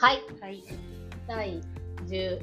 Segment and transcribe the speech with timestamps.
[0.00, 0.64] はいはい。
[1.28, 1.60] 第
[2.06, 2.40] 13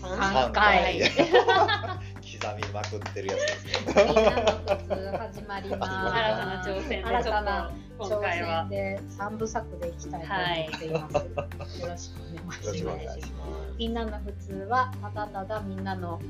[0.00, 4.04] 三回 刻みまくってるやつですね。
[4.06, 13.32] みんなの靴始まります新たな挑戦で新たな今回は挑戦で三部作でいきたいと思っています、よろしくお願いしますよろしくお願いします。
[13.76, 16.20] みんなの普通はただただみんなの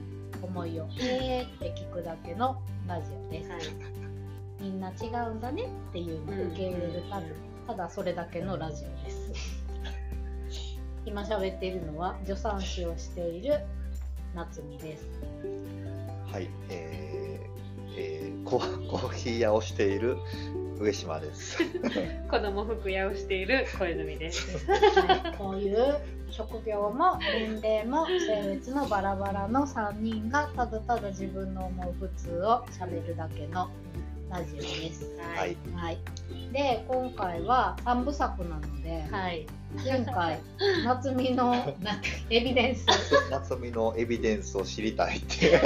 [0.41, 3.60] 思いを「へーって聞くだけのラジオです、はい。
[4.62, 7.02] みんな違うんだねっていうのを受け入れる
[7.66, 9.08] た,、ただそれだけのラジオです
[11.09, 13.61] 今喋っているのは助産師をしている
[14.35, 15.07] 夏美です
[16.30, 20.19] はい、えーえー、コーコーヒー屋をしている
[20.79, 21.59] 上島です。
[22.30, 24.65] 子供服屋をしている小泉です。
[24.69, 25.97] はい、こういう
[26.30, 33.71] 職業も年齢も性別のバラバラの3人がただただ自分の思う普通をしゃべるだけの
[34.30, 35.10] ラジオです。
[35.19, 35.57] ははいい。。
[35.75, 35.99] はい、
[36.52, 39.47] で今回は3部作なのではい。
[39.77, 40.41] 前回
[40.85, 41.55] 夏美の
[42.30, 42.87] エビデンス。
[43.30, 45.47] 夏美のエビデンスを知りたいって。
[45.47, 45.60] いう。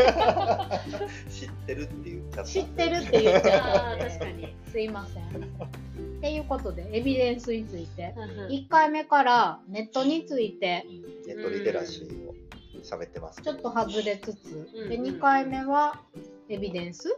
[1.31, 2.51] 知ってるって言っちゃった。
[2.51, 4.55] 知ってるって言っちゃああ、った確かに。
[4.71, 5.25] すいません。
[5.25, 8.15] っていうことでエビデンスについて。
[8.17, 10.85] うん1回目からネットについて。
[11.27, 12.35] ネットリテラシーを
[12.83, 13.41] 喋ってます。
[13.41, 13.55] けど。
[13.55, 15.17] ちょっと外れつつ、でうんうん。
[15.17, 16.01] 2回目は
[16.49, 17.17] エビデンス。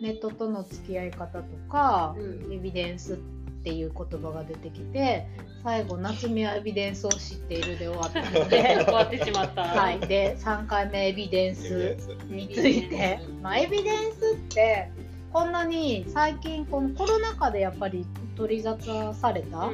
[0.00, 2.52] ネットとの付き合い方とか、うん。
[2.52, 3.14] エビデンス。
[3.14, 5.26] っていう言葉が出てきて
[5.62, 9.62] 最後夏美はエビデンスを知っているで終わったので 終わってしまった。
[9.62, 11.96] はい、で3回目エビデンス
[12.28, 14.90] について、まあ、エビデンスって
[15.32, 19.70] こんなに最近このコロナ禍でやっぱり取り沙汰された、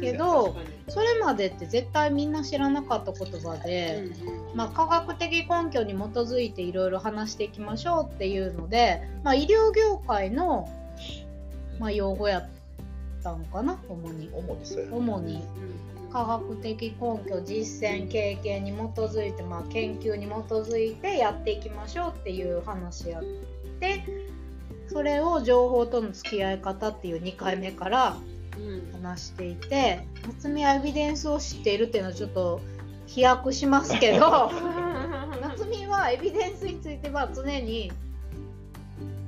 [0.00, 0.56] けど
[0.88, 4.04] それまでって絶対みんな知らなかった言葉で。
[4.56, 10.66] まあ、科学的根拠に基づいていろいろ話していきましょうっていうので、まあ、医療業界の、
[11.78, 12.48] まあ、用語やっ
[13.26, 13.76] たのかな？
[13.88, 14.92] 主に主にそうや。
[14.92, 15.42] 主に
[16.12, 23.24] 科学的根拠実践経験に基づいて、まあ、研究に基づいてやっていきましょうっていう話やっ
[23.80, 24.04] て
[24.88, 28.16] それを情報との付き合い方っていう2回目から
[28.56, 32.60] うん話していて夏美はエビデンスを知っているっていうのはちょっと
[33.06, 34.50] 飛躍しますけど。
[35.42, 37.92] 夏美はエビデンスについては常に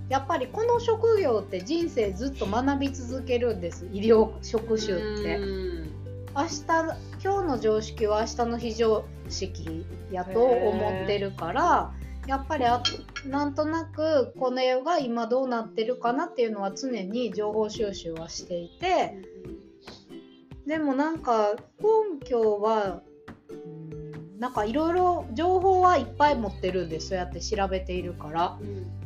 [0.08, 3.86] やっぱりこの職業って人生ずっと学び続けるんです。
[3.92, 5.36] 医療職種って。
[5.36, 5.98] うん。
[6.34, 6.64] 明日
[7.22, 11.92] 今日の常識は明日の非常識やと思ってるから
[12.28, 12.80] やっぱりあ
[13.26, 19.16] なんとなくこの世が今どうなってるかなっていうのは常に情報収集はしていて
[20.66, 23.02] でもなんか根拠は
[23.48, 27.08] うんなんかいろいろ情報はいっぱい持ってるんです。
[27.08, 28.58] そうやって調べているから。
[28.60, 28.97] うん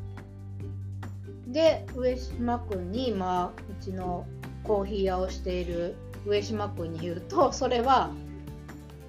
[1.52, 4.26] で上島君に今うちの
[4.64, 5.94] コーヒー屋をしている
[6.26, 8.10] 上島君に言うとそれは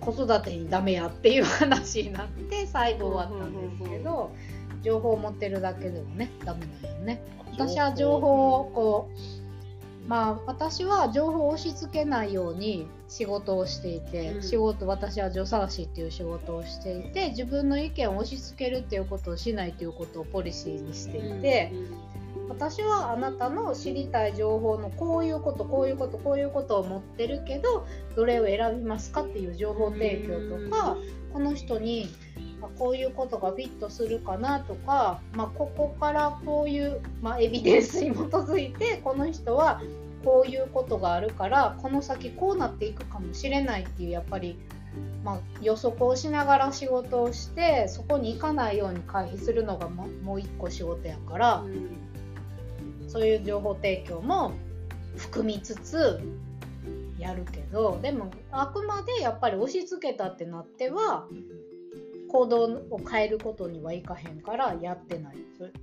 [0.01, 4.31] 子育てにダメやっていう話になって最後終わったんですけど
[4.81, 7.23] 情報を持ってるだけでもねダメだよね。
[7.53, 9.42] 私は情報をこう
[10.07, 14.43] まあ私は情報を押し付けないように仕事をしていて、うん。
[14.43, 21.71] 仕事私は助産師っていう仕事をしていて自分の意見を押し付けるっていうことをしないということをポリシーにしていて。
[22.49, 30.97] 私はあなたの知りたい情報のこういうことこういうことこういうことを持ってるけどどれを選びますかっていう情報提供とか
[31.31, 32.07] この人に
[32.63, 39.81] まこういうことがフィットするかなとか、まあ、ここからこういう、まあ、エビデンスに基づいてこの人は
[40.23, 44.57] こういうことがあるからこの先こうなっていくかもしれないっていうやっぱり、
[45.23, 51.63] ま、予測をしながら仕事をしてそこに行かないように回避するのがもう一個仕事やから。
[53.13, 54.53] そういう情報提供も
[55.17, 56.19] 含みつつ
[57.19, 61.27] やるけどでもあくまでやっぱり押し付けたってなっては
[62.33, 65.35] 行動を変えることにはいかへんからやってない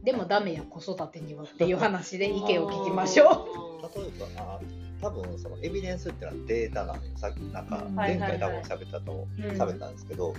[0.03, 4.61] でもダメや子育てにはっていう話で意見を聞きましょ例えばあ
[5.01, 9.43] 多分そのエビデンスっていうのはデータなんよさっきなんかうん前回多分喋ったとう。
[9.43, 10.35] 喋ったんですけど、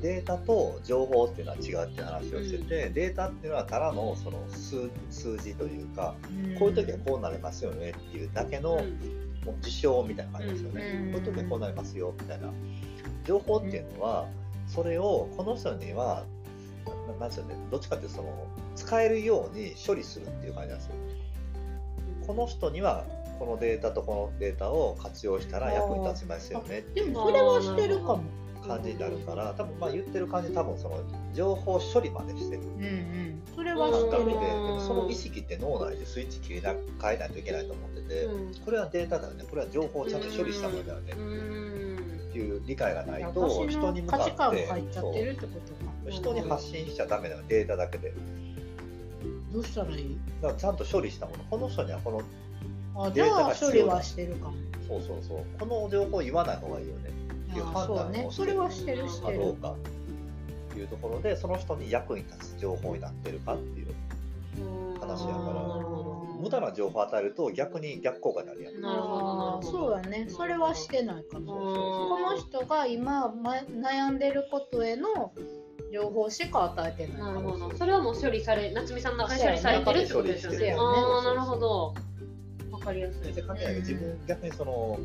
[0.00, 6.14] データと情報っていうのは違うっていう話をしてて、データっていうのはただのその数数字というか、
[6.58, 8.76] こういう時はこうなりますよねっていうだけの、
[9.44, 11.12] もう事象みたいな感じですよね、うん。
[11.12, 12.48] こういう時はこうなりますよみたいな。
[13.26, 14.26] 情報っていうのは
[14.68, 16.24] それをこの人には
[17.08, 20.94] ななんですよねどっちかっていうとその使えるように処理するっていう感じなんですよ。
[22.26, 23.04] この人には
[23.38, 28.22] このデータとこのデータを活用したら役に立ちますよねっていうでもそれはしてるかも。
[28.66, 31.00] 感じになるから多分まあ言ってる感じ多分その
[31.32, 32.62] 情報処理までしてる。
[32.62, 34.24] うんうん、それはしてる。
[34.26, 38.28] ででもその意識って脳内でスイッチ切りな変えないといけないと思ってて、
[38.64, 39.44] これはデータだよね。
[39.48, 41.67] これは情報をちゃんと処理したものだよね、うん
[42.38, 45.92] いう理解がないと人に向か価値観ってが入っちゃってるってことか。
[46.04, 48.12] そう人に発信しちゃダメなのデータだけで。
[49.52, 50.18] どうしたらいい？
[50.42, 51.44] だからちゃんと処理したもの。
[51.50, 52.22] この人にはこの
[53.02, 54.54] あじゃあ処理はしてるかも。
[54.86, 55.44] そうそうそう。
[55.58, 57.10] この情報を言わない方がいいよね。
[57.50, 59.38] っていうあ判断をしてそれはしてるしてる。
[59.38, 59.76] かどうかっ
[60.74, 63.86] ていうところでその人に役に立つ情報になってるかっていう
[65.00, 65.87] 話やから
[66.38, 68.80] 無駄な情報を与えると逆に逆効果になるやん。
[68.80, 69.36] なるほど。
[69.36, 70.26] なるほどそうだね。
[70.28, 75.32] それはしてないかもそうこの人が今ま悩んでることへの
[75.92, 77.76] 情報しか与えてないなるほど。
[77.76, 80.76] それはもう処理され夏美さんの中で処理されてるってことですよね。
[80.78, 81.94] ああなるほど。
[82.70, 83.22] わかりやすい。
[83.24, 84.98] 全然関係ないけど自分逆にその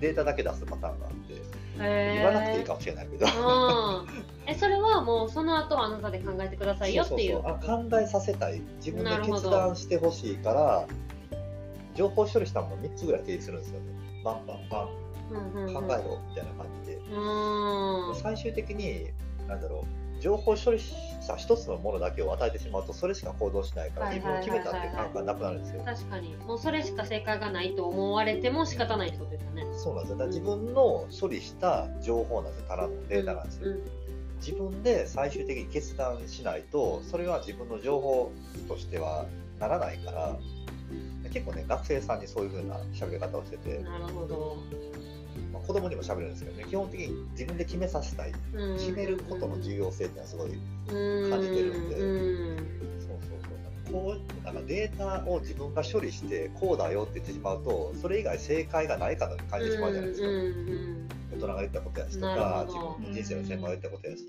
[0.00, 1.34] データだけ出すパターンがあって
[1.78, 3.26] 言言わなくていいかもしれないけど。
[4.46, 7.58] えそれはもうその後はあなたで考えてくださいよっていうそう。
[7.62, 7.88] そう。
[7.88, 8.60] 考えさせたい。
[8.76, 10.86] 自分で決断してほしいから
[11.94, 13.86] 情報処理したもの3つぐらい提示するんですよね。
[14.22, 14.88] バンバンバ
[15.30, 15.72] うんうんうん。
[15.72, 18.14] ン考えろみたいな感じで、うん。
[18.16, 19.10] 最終的に
[19.48, 19.84] 何だろ
[20.18, 20.92] う情報処理し
[21.26, 25.82] た一つのものだけを与えてしまうとそれしか行動しないからはい自分を決めたっていう感覚がなくなるんですよ。
[25.84, 26.36] 確かに。
[26.36, 29.66] もうそれしか正解がないと思われても仕方ないってことですよね。
[29.76, 30.16] そうなんですよ。
[30.16, 34.04] だから自分の処理した情報なんですよただのデータなんですよ、うん
[34.44, 38.30] 自分で最終的に決断しないとそれは自分の情報
[38.68, 39.24] としては
[39.58, 40.36] ならないから
[41.32, 44.56] 結構ね学生さんにそういう風な喋り方をしてて、なるほど、
[45.54, 48.76] まあ、子供にも喋るんですけどね基本的に自分で決めさせたいうん。
[48.76, 50.50] 決めることの重要性っていうのはすごい
[50.88, 51.30] うん。
[51.30, 51.94] 感じてるんで。
[51.96, 52.56] うん。
[52.98, 53.18] そうそう
[53.86, 53.92] そう。
[53.92, 60.28] こうなんかデータを自分が処理してこうだよって言ってしまうとそれ以外正解がないかのように感じてしまうじゃないですか、
[61.36, 64.24] 大人が言ったことやしとなか自分の人生の先輩が言ったことやし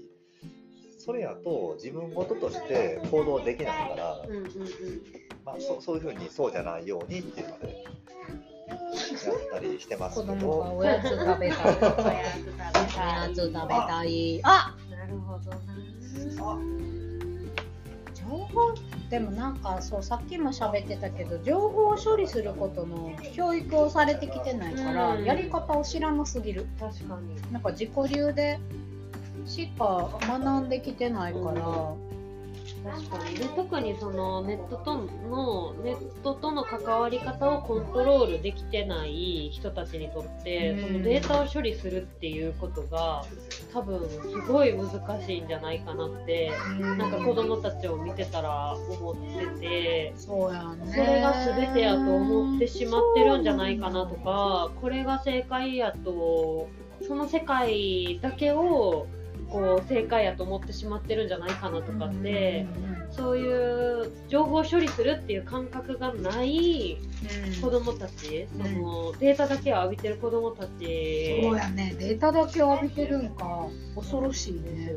[0.99, 4.21] それやと自分事として行動できないから、
[5.45, 7.67] まあ、そそういうふうにそうじゃないようにっていうので。
[7.67, 7.73] や
[8.73, 10.77] ったりしてますけ子供がど。
[10.77, 15.57] おやつ食べたいおやつ食べたいおやつ食べたいあなるほどな
[18.13, 18.73] 情報？
[19.09, 25.25] でもなんかそうさっきも喋ってたけど情報を処理することの教育をされてきてないから、うん。
[25.25, 26.65] やり方を知らなすぎる。
[26.79, 27.39] 確かに。
[27.51, 28.57] なんか自己流で
[29.45, 31.93] しか学んできてないから、
[32.85, 33.35] 確かに。
[33.35, 40.81] で特にそのネットとのネットとの関わり方をコントロールできてない人たちにとって、うん。
[40.81, 43.25] そのデータを処理するっていうことが
[43.73, 44.17] 多分す
[44.47, 44.89] ごい難
[45.25, 50.13] しいんじゃないかなってなんか子供たちを見てたら思ってて。
[50.15, 50.91] そうやね。
[50.91, 56.69] それが全てやと思ってしまってるんじゃないかなとかこれが正解やと
[57.01, 59.07] その世界だけを
[59.49, 62.67] こう正解やと思ってしまってるんじゃないかなとかって
[63.11, 66.97] そういう情報処理するっていう感覚がない
[67.61, 71.41] 子供たちそのデータだけを浴びてる子供たち。
[71.41, 71.95] そうやね。
[71.97, 73.67] データだけを浴びてるんか。
[73.95, 74.93] 恐ろしいね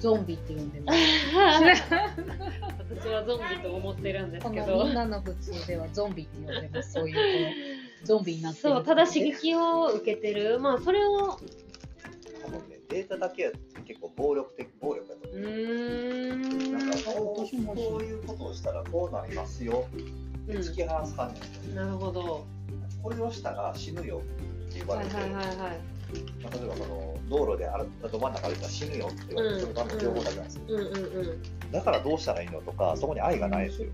[0.00, 0.98] ゾンビって呼んでます。
[2.88, 6.92] 私はゾンビと思ってるんですこのけどみんなの普通ではゾンビって呼んでます。
[6.92, 7.14] そういう
[8.02, 8.06] 子。
[8.06, 10.58] ゾンビになってるそうただ刺激を受けてる。
[10.60, 11.38] まあそれを
[12.88, 15.50] データだけやと結構暴力的暴力だとう思う。
[15.50, 19.86] ーんなんかこうこういうことをしたらこうなりますよ。
[19.92, 21.40] って突き放す感じ。
[21.40, 22.46] なんですよなるほど。
[23.02, 24.22] これをしたら死ぬよ
[24.68, 25.56] って言われて、はいはいはいはい。
[26.42, 33.88] まあ例えばその道路であるど真ん中歩いたら死ぬよって言われて、うんそのための情報だけなんですよ、うんうんうんだからどうしたらいいのとかそこに愛がないですよ、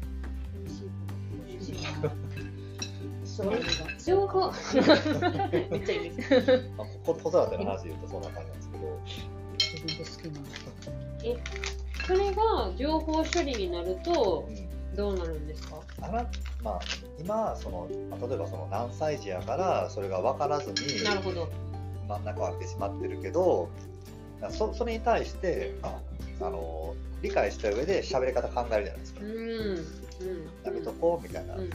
[4.04, 8.22] 情報めっちゃいいですまあ、こ子育ての話で言うとそん。
[8.22, 8.58] な感じなん。
[8.58, 10.46] ですけど自分で好きなの
[12.06, 14.72] それが情報処理になるとうん。
[14.96, 15.76] どうなるんですか？
[16.02, 16.26] あな
[16.62, 16.80] まあ、
[17.18, 21.48] 今その、まあ、例えばその何歳児やからそれが分からずになるほど。
[22.08, 23.70] 真ん中を開けてしまってるけど
[24.50, 25.98] そそれに対してあ
[26.42, 29.20] あの理解した上で喋り方考えるじゃないですか。
[29.22, 29.34] うんう
[29.74, 29.86] ん
[30.64, 31.70] やめとこうみたいなう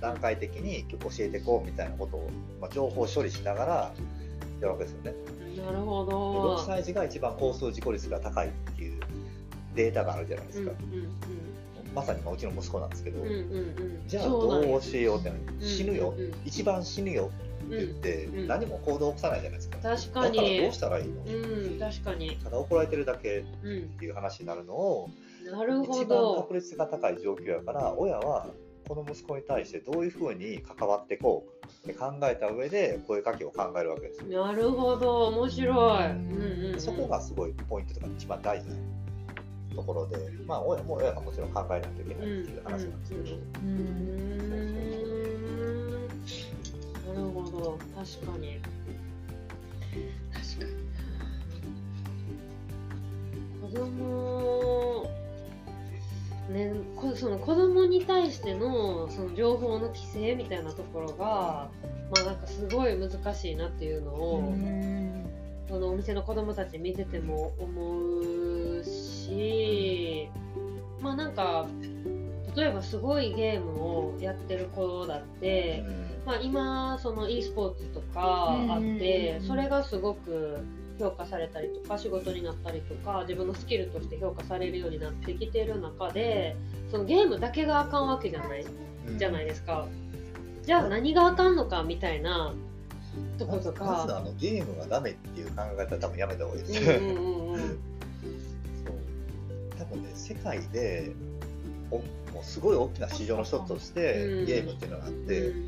[0.00, 2.28] 段階的に教えてこうみたいなことを、
[2.60, 3.92] まあ、情報処理しながら
[4.60, 5.14] やるわけですよね。
[5.56, 9.00] なるほでど6歳児が一番交通事故率が高いっていう
[9.74, 10.72] データがあるじゃないですか。
[11.94, 13.38] まさにまあうちの息子なんですけど、うんうんうん。
[13.38, 15.32] うんじゃあどう教えようって
[15.64, 17.30] 死ぬよ、うんうん一番死ぬよ
[17.66, 18.46] って言って、うんうん。
[18.48, 19.78] 何も行動を起こさないじゃないですか。
[19.78, 20.36] 確かに。
[20.36, 22.38] だからどうしたらいいの、うん確かに。
[22.42, 25.10] ただ怒られてるだけっうんていう話になるのを
[25.50, 28.46] なるほ一番ど確率が高い状況やから親は
[28.90, 34.44] この息子に対してどういうふうに関わっていこうって考えた上で声かけを考えるわけですよ。
[34.44, 36.06] なるほど面白い。
[36.06, 36.80] うんうんうん。
[36.80, 38.74] そこがすごいポイントとか一番大事な
[39.76, 44.48] ところで、まあ親も親がもちろん考えないといけないっていう話なんですけど、うーん。
[47.06, 47.78] なるほど。
[47.94, 48.58] 確かに。
[53.62, 55.08] 子供
[56.50, 61.70] ね、こその子供に対してのその情報の規制みたいなところが、
[62.10, 64.52] まあなんかすごい難しいなっていうのを、
[65.68, 70.28] そのお店の子供たち見てても思うし、
[71.00, 71.66] まあなんか
[72.56, 75.84] 例えばすごいゲームをやってる子だって、
[76.26, 79.46] まあ、今その e スポーツとかあって、うん。
[79.46, 80.58] それがすごく
[81.00, 86.56] 評価されたりとか仕事になったりとか自分のスキルとして評価されるようになってきてる中で
[86.90, 88.64] そのゲームだけがあかんわけじゃない
[89.16, 89.86] じゃないですか。
[90.62, 92.52] じゃあ何があかんのかみたいな
[93.38, 93.84] とことか。
[93.84, 96.84] まずあのゲームがダメっていう考え方は多分やめた方がいいです。
[96.84, 97.78] よ、うんうんうん。
[99.78, 101.12] 多分ね世界で
[101.90, 102.02] おも
[102.42, 104.46] うすごい大きな市場の一つとしてうん。
[104.46, 105.62] ゲームっていうのがあって、その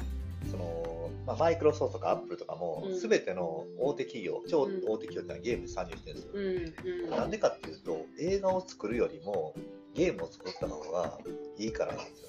[1.26, 2.99] まあ、マイクロソフトとかアップルとかもうん。
[2.99, 4.83] 全ての大手企業超うん。
[4.87, 7.05] 大手企業ってのはゲームに参入してるんですよ、うん。
[7.05, 7.11] うん。
[7.11, 9.55] なんでかっていうと映画を作るよりも
[9.95, 11.19] ゲームを作った方が
[11.59, 12.29] いいからなんですよ。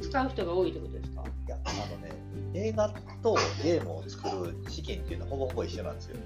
[0.00, 1.24] 使う人が多いってことですか？
[1.46, 2.12] いやあのね
[2.54, 2.88] 映画
[3.22, 6.16] とゲームを作る資金っていうのはほぼほぼ一緒なんですよ。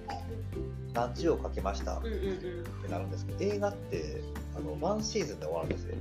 [0.93, 2.83] 何十億かけましたっうんうんうん。
[2.83, 4.21] てなるんですけど映画って
[4.57, 5.95] あのワンシーズンで終わるんですよ。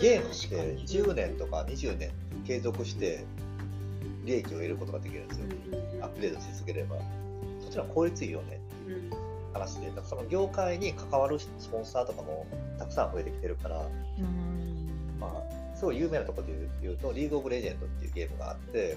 [0.00, 2.10] ゲームって10年とか20年
[2.46, 3.24] 継続して
[4.24, 5.46] 利益を得ることができるんですよ。
[6.02, 6.96] アップデートし続ければ。
[7.60, 8.60] そっちの方が効率いいよね。
[8.88, 9.10] うん。
[9.52, 12.46] 話でだからその業界に関わるスポンサーとかも
[12.78, 13.88] たくさん増えてきてるから。
[15.18, 18.96] まあ、すごい有名なところで言うと、リーグオブレジェンドっていうゲームがあって、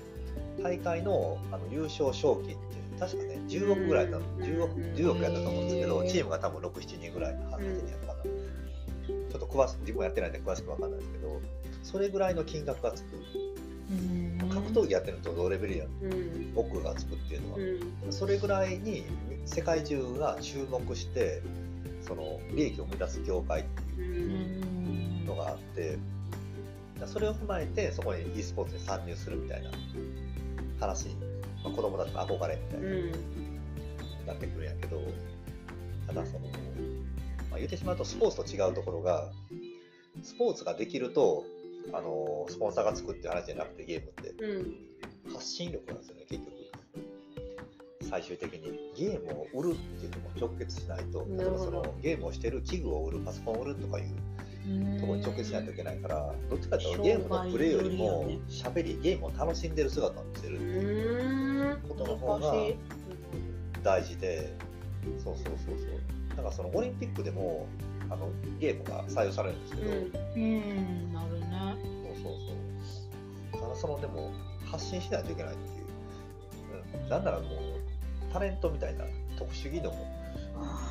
[0.62, 8.24] 大会のあの優勝賞金って、確かね、10億ぐらいだ、10億、10億やったと思うんですけど、チームが多分6、7人ぐらい、8、8人やったかな。
[8.24, 11.42] ちょっと詳し自分はやってないんで詳しくわかんないですけど、
[11.84, 13.08] それぐらいの金額がつく。
[14.50, 16.54] 格闘技やってるのと同レベルやん、うん。
[16.56, 17.60] 億がつくっていうのは。
[18.06, 18.10] う。
[18.10, 18.14] ん。
[18.14, 19.06] それぐらいに
[19.46, 21.42] 世界中が注目して、
[22.02, 25.98] その利益を生み出す業界っていうのがあって、
[27.06, 29.72] それを踏まえてそこに e スポーツに参入するみたいな
[30.80, 31.10] 話、
[31.64, 33.12] まあ、子供たちの憧れみたいうん。
[33.12, 33.18] に
[34.26, 35.02] なってくるんやけど、
[36.08, 36.40] ただその、
[37.50, 39.32] まあ、言ってしまうとスポーツと違うところが、
[40.22, 41.46] スポーツができると、
[41.92, 44.44] あのスポンサーがつくって話じゃなくてゲームって。
[44.44, 44.76] うん。
[45.34, 46.54] 発信力なんですよね結局。
[48.10, 48.80] 最終的に。
[48.96, 51.26] ゲームを売るっていうのも直結しないと。
[51.30, 61.90] 例えばそのゲームをしてる器具を売るパソコンを売るとかいうところに直結しないといけないから、どっちかというとゲームのプレイよりも喋り、ゲームを楽しんでる姿を見せるっていううん。
[61.90, 62.54] ことの方が
[63.82, 64.54] 大事で、
[65.24, 65.78] そうそうそうそう。
[66.30, 67.68] だからそのオリンピックでも
[68.14, 68.30] あの
[68.60, 71.14] ゲームが採用されるんですけど、うん。
[71.14, 71.76] なるね
[72.14, 72.34] そうそう
[73.52, 73.62] そう。
[73.62, 74.32] ただそのでも
[74.66, 77.50] 発信しないといけないっていう、うん、なんならもう
[78.32, 79.06] タレントみたいな
[79.38, 80.06] 特殊技能も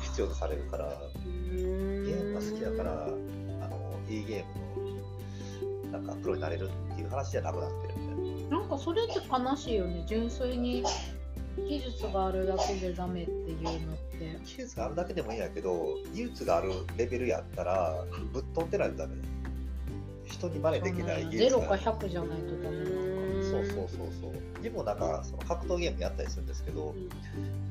[0.03, 0.91] 必要とされるから、
[1.25, 7.87] ゲゲームが好きだから、あのいいゲームのなんかプロになれるっていう話じゃなくなって。
[7.87, 8.59] るみたいな。
[8.59, 10.03] なんかそれって悲しいよね。
[10.07, 10.83] 純粋に
[11.57, 14.39] 技術があるだけでダメっていうのって。
[14.43, 19.15] 技術があるだけでもいいんやけど、技術があるレベルやったら、ぶっ飛んでないとダメ。
[20.25, 23.12] 人に真似できない技ゼロか術が100じゃないとダメ
[23.53, 23.87] そうそうそう
[24.21, 24.31] そう。
[24.57, 26.95] 自分もなんかその格闘ゲームやったりするんですけど、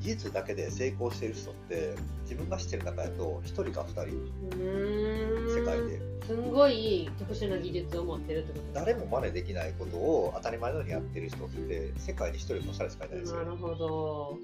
[0.01, 5.99] 技術だけで成功してる人って、自分が知ってる中やと、1人か2人、世界で。
[6.25, 13.39] すんごい特殊な技術を持ってるってこと誰も真似できないことを当たり前のようにやってる人って、世界に1人も2人しかいないんですよ。
[13.39, 14.37] なるほど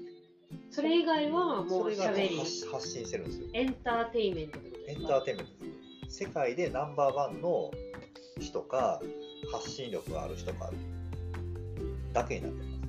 [0.70, 3.46] それ以外はもそうれがしゃべり発発信してるんですよ。
[3.54, 5.00] エンターテインメントってことですか？
[5.00, 6.18] エンターテインメントです。
[6.18, 7.70] 世界でナンバーワンの
[8.40, 9.00] 人か、
[9.52, 10.70] 発信力がある人か、
[12.12, 12.70] だけになってます。
[12.74, 12.80] うん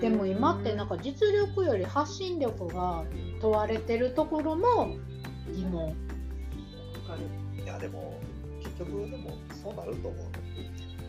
[0.00, 3.04] でも今ってなんか実力より発信力が
[3.40, 4.96] 問われてるところも
[5.54, 5.94] 疑問。
[7.62, 8.20] いやでも
[8.62, 9.30] 結局でも
[9.62, 10.26] そうなると思う。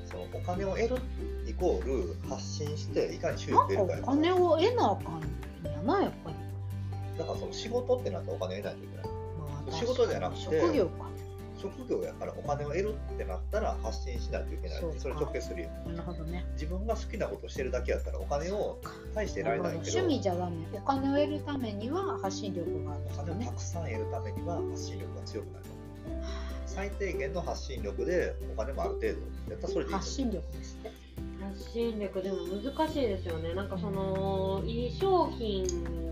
[0.05, 1.01] そのお金を得る
[1.47, 5.21] イコール発信していかに収益を得るかやお金を得なあかん
[5.69, 9.05] やなやっぱり、だからその仕事ってなったらお金を得ないといけない。
[9.05, 11.04] まあ、仕事じゃなくて職業か
[11.71, 14.79] 職業やからお金を得るってなったら発信しないといけない。
[14.79, 16.45] そそれ直結するよなるほどね。
[16.53, 18.79] 自分が好きなことをしてるだけやったらお金を
[19.13, 25.65] 大して得られないけど趣味じゃダメお金を得るためには発信力があるお金をたくさん得るためには発信力が強くなる。
[26.65, 29.07] 最低限の発信力でお金もある程度。
[29.07, 29.13] や
[29.57, 31.04] ったらそれでいい発信力ですって
[31.49, 33.53] 発信力でも難しいですよね。
[33.53, 35.65] なんかそのいい商品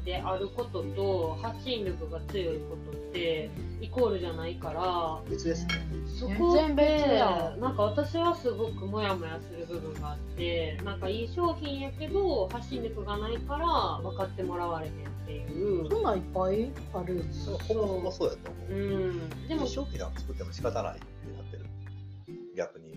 [0.03, 3.49] であることと発信力が強いことって
[3.81, 5.73] イコールじゃないから別ですね。
[6.19, 13.67] そこ全然別でやなんか私はすごくモヤモヤする部分があってなんかいい商品やけど発信力がないから
[14.09, 15.89] 分かってもらわれへんっていう。
[15.89, 18.73] そんなんいっぱいあるそうほぼほぼそうやと思う。
[18.73, 19.29] うん。
[19.29, 21.65] でもでも商品なんか作っても仕方ないってなってる。
[22.55, 22.92] 逆に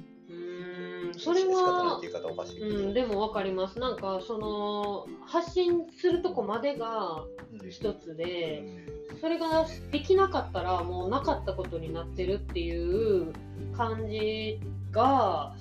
[1.19, 2.01] それは
[2.61, 3.79] うん、でも分かります。
[3.79, 7.25] なんかその発信するとこまでが
[7.61, 7.71] うん。
[7.71, 8.65] 一つで
[9.11, 9.21] うん。
[9.21, 13.33] それができなかったらもうなかったことになってるっていう
[13.77, 15.55] 感じが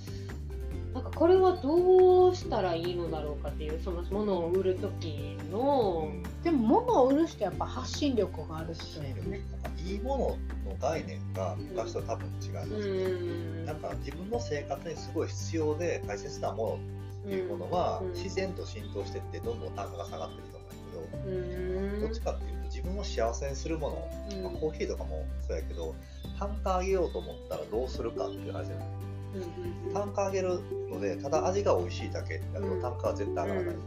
[0.95, 6.09] なんかこれはどうしたらいいのだろうかっていうそのものを売る時の。
[6.41, 9.41] でも物を売る人やっぱ発信力がある人やよね。
[9.85, 13.65] いいものの概念が昔と多分違いますうね、ん。
[13.65, 16.79] なんか自分の生活にすごい必要で大切なもの
[17.25, 18.13] っていうものはうん。
[18.13, 21.91] 自然と浸透してってどんどん単価が下がってると思うんだうん。
[21.91, 24.43] けどどっちかっていうと自分を幸せにするもの、うん。
[24.43, 25.93] まあ、コーヒーとかもそうやけど
[26.39, 29.14] 単価上げようと思ったらどうするかっていう話なんです
[29.93, 33.77] 単価上げるのでただ味が美味しいだけだとうん単価は絶対上がらない、う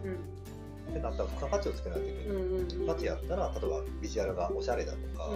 [0.90, 2.24] ってなったら付加価値をつけないといけない、
[2.68, 5.30] 付加価値やったら例えばビジュアルがおしゃれだとか、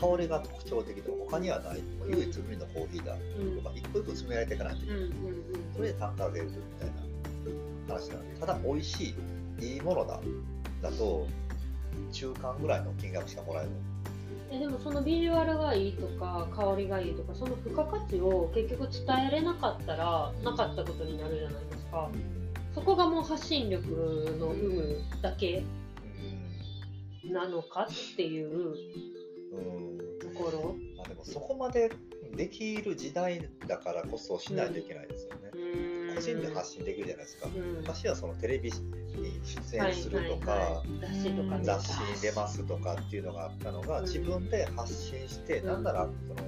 [0.00, 3.56] 香りが特徴的で他にはない唯一無二のコーヒーだうん。
[3.62, 5.10] とか一個一個詰められていかないといけない、
[5.76, 6.88] それで単価上げるみたい
[7.88, 9.14] な話なんでただ美味し
[9.60, 10.20] いいいものだ
[10.82, 11.26] だと
[12.12, 13.74] 中間ぐらいの金額しかもらえない
[14.52, 22.10] えでもそのビジュアルがいいとか香りがいいとかその付加価値を結局伝えれなかったらなかったことになるじゃないですか。
[22.74, 23.86] そこがもう発信力
[24.38, 25.64] の有無だけ
[27.24, 28.76] なのかっていう
[29.52, 30.00] うん、うん。
[30.20, 31.90] ところまあ、でもそこまで
[32.36, 35.50] できる時代だからこそしないといけないですよね、
[36.14, 37.76] 個人で発信できるじゃないですか、うん。
[37.78, 44.04] 昔はそのテレビに出演するとか、はいはいはい雑誌に出ますとかっていうのがあったのがうん。
[44.04, 45.66] 自分で発信して、うん。
[45.66, 46.40] なんならその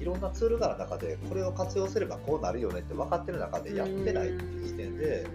[0.00, 5.26] いろんなツールがある中でこれを活用すればこうなるよねって分かってる中でやってないっていう時点で、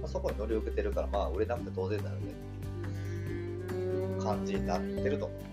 [0.00, 2.34] まあ、そこに乗り遅れてるからまあ売れなくて当然だよね。
[3.66, 5.50] っていう感じになってると思って。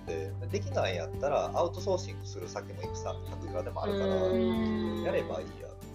[0.51, 5.03] できないんやったらアウトソーシングする先もいくさいくらでもあるからうん。
[5.03, 5.87] やればいいやって。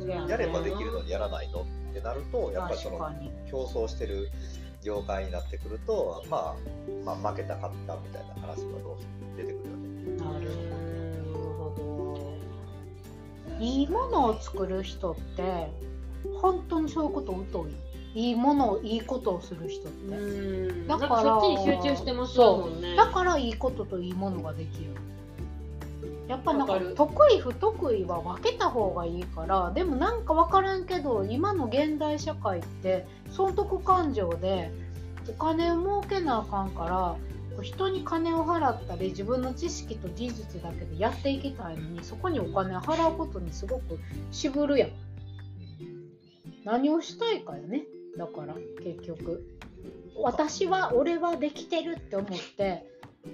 [0.00, 2.98] うんやればできるのにやらないのってなるとやっぱりその
[3.50, 4.30] 競争してる
[4.84, 6.54] 業界になってくると、ま
[7.04, 9.98] あ、まあ負けた勝ったみたいな話がどう出てくるよね。
[10.16, 10.76] なるな
[11.16, 12.38] るほ
[13.60, 15.70] いいものを作る人って
[16.40, 17.74] 本当にそういうこと疎い
[18.14, 20.16] いいものをいいことをする人っど。
[20.16, 20.86] て、うん。
[20.86, 22.96] だからそっちに集中してますもんね。
[22.96, 24.90] だからいいことといいものができる
[26.28, 34.70] やっぱなんか得意不得意は分けた方がいいからでもなんか分からんけど今の現代社会って損得感情で
[35.28, 43.98] お金を儲けなあかんから人に金を払ったり自分の知識と技術だけでやっていきたいのにそこにお金を払うことにすごく
[44.30, 44.90] 渋るやん。
[46.64, 47.84] 何をしたいかよね。
[48.16, 49.44] だから結局。
[50.20, 52.84] 私は俺はできてるって思って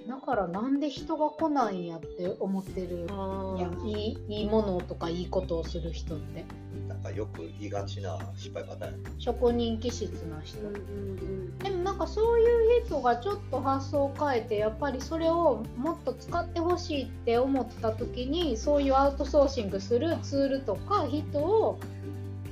[0.08, 6.44] だからなんで人が来ないんやって思ってるあいやいいいいものとかいいことをする人って。
[6.88, 10.60] なんかよく言いがちな失敗パターンや職人気質な人。
[10.60, 21.78] うんうんでもなんかそういう人がちょっと発想を変えてやっぱりそれをもっと使ってほしいって思った時にそういうアウトソーシングするツールとか人を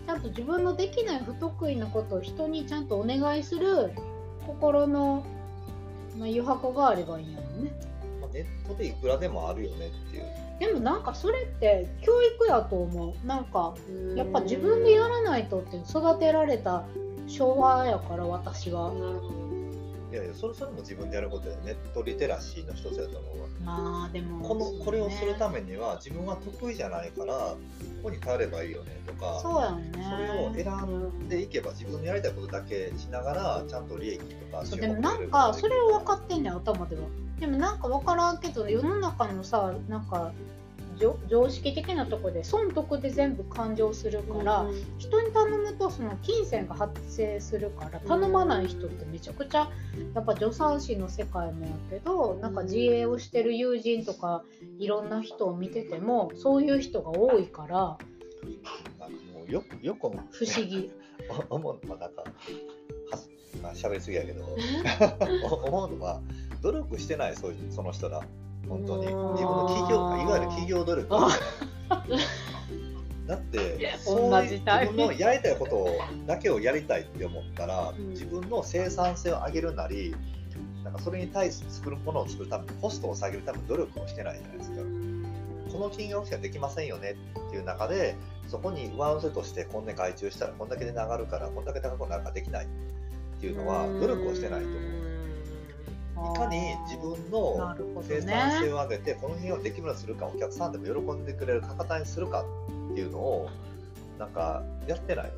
[0.06, 3.92] ちゃんと自分のできない不得意なことを人にちゃんとお願いする
[4.46, 5.24] 心の、
[6.16, 7.72] まあ、余白があればいいんやろうね。
[8.20, 10.24] まあ、ネットでいくらでもあるよねっていう
[10.60, 14.16] でもなんかそれって教育やと思うなんかうん。
[14.16, 16.84] やっぱ自分でやらないとって育てられた
[17.26, 19.41] 昭和やから私はなるほど。
[20.12, 23.48] いやいやそれそれも自分でやることでネットリテラシーの一つやと思うわ。
[23.64, 27.56] まあでもこのこれをするためめには自分は得意じゃないからこ
[28.02, 30.04] こに頼ればいいよねとかそうやんね。
[30.52, 37.02] それを選んでいけば自分のやりたいことだけしながらちゃんと利益とかそうでもなんかそれを分かってんねん頭では。
[37.38, 40.32] でもなんか分からんけど世の中のさなんか
[40.98, 49.70] 常常識的なところで損得で全部勘定するから、うん人に頼むとその金銭が発生するから頼まない人ってめちゃくちゃ
[50.14, 54.44] やっぱ助産師の世界もやけどなんか自営をしてる友人とか
[54.78, 57.98] いろんな人を見ててもそういう人が多いからあ
[59.34, 60.90] もうよくよく不思議。
[61.50, 62.26] お思うのはなんかは
[63.62, 64.44] まあ喋りすぎやけど。
[65.66, 66.20] 思うのは
[66.62, 68.22] 努力してないそういうその人ら
[68.72, 69.06] 本当に。
[69.06, 71.08] 自分の企業いわゆる企業努力。
[73.26, 75.86] だってそういう自分のやりたいこと
[76.26, 78.10] だけをやりたいって思ったら、うん。
[78.10, 80.14] 自分の生産性を上げるなり
[80.84, 84.76] なんかそれに対して作るものを作るためにコストを下げるために努力をしてないじゃないですか。
[85.72, 87.16] この金額しかできませんよね
[87.48, 88.16] っていう中で、
[88.48, 92.68] そこに上乗せとしてこんな外注したらこんだけで上がるから、こんだけ高くなるかできないっ
[93.40, 95.01] ていうのは努力をしてないと思う。
[96.12, 102.44] いかに自分の生産性を上げて、この辺をできるようにするか、お客さんでも喜んでくれる価格帯にするか
[102.90, 103.50] っていうのを、
[104.18, 105.32] なんかやってない。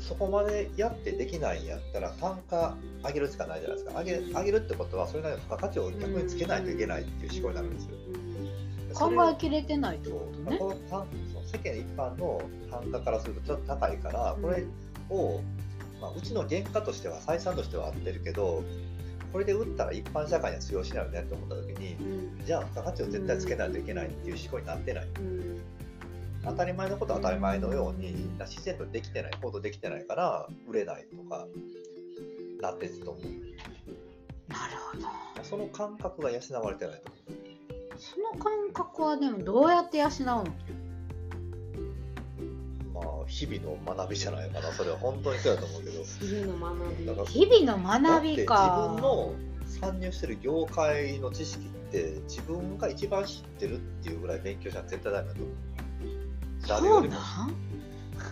[0.00, 7.90] そこまでやってできないんやったら単価上げるしかないじゃないですか上げ上げるってことはそれなりの付加価値を逆につけないといけないっていう思考になるんですよ。
[8.94, 10.58] 考えきれてないってことね。
[10.58, 10.76] この
[11.46, 14.64] 世間一般の単価からするとちょっと高いからこれ
[15.10, 15.40] を、
[16.00, 18.62] まあ、うちの原価としては採算としては合ってるけど
[19.34, 21.96] これで売ったら一般社会には通用しないよねと思った時に、
[22.46, 25.08] じゃあ付加価値を絶対つけないといけないっていう思考になってない。
[26.44, 31.48] 当たり前のことは当たり前のように自然とできてない行動できてないから売れないとか
[32.60, 33.22] なってると思う。
[34.52, 35.08] なるほど。
[35.42, 37.98] その感覚が養われてないと思う。
[37.98, 40.44] その感覚はでもどうやって養うの？
[42.94, 44.72] まあ日々の学びじゃないかな。
[44.72, 46.04] それは本当にそうだと思うけど。
[46.04, 47.32] 日々の学び。
[47.32, 48.88] 日々の学びか。
[48.88, 49.34] 自分の
[49.66, 55.54] 参入してる業界の知識って自分が一番知ってるっていうぐらい勉強したら絶対ダメだと思う。
[56.68, 57.16] 誰よりも。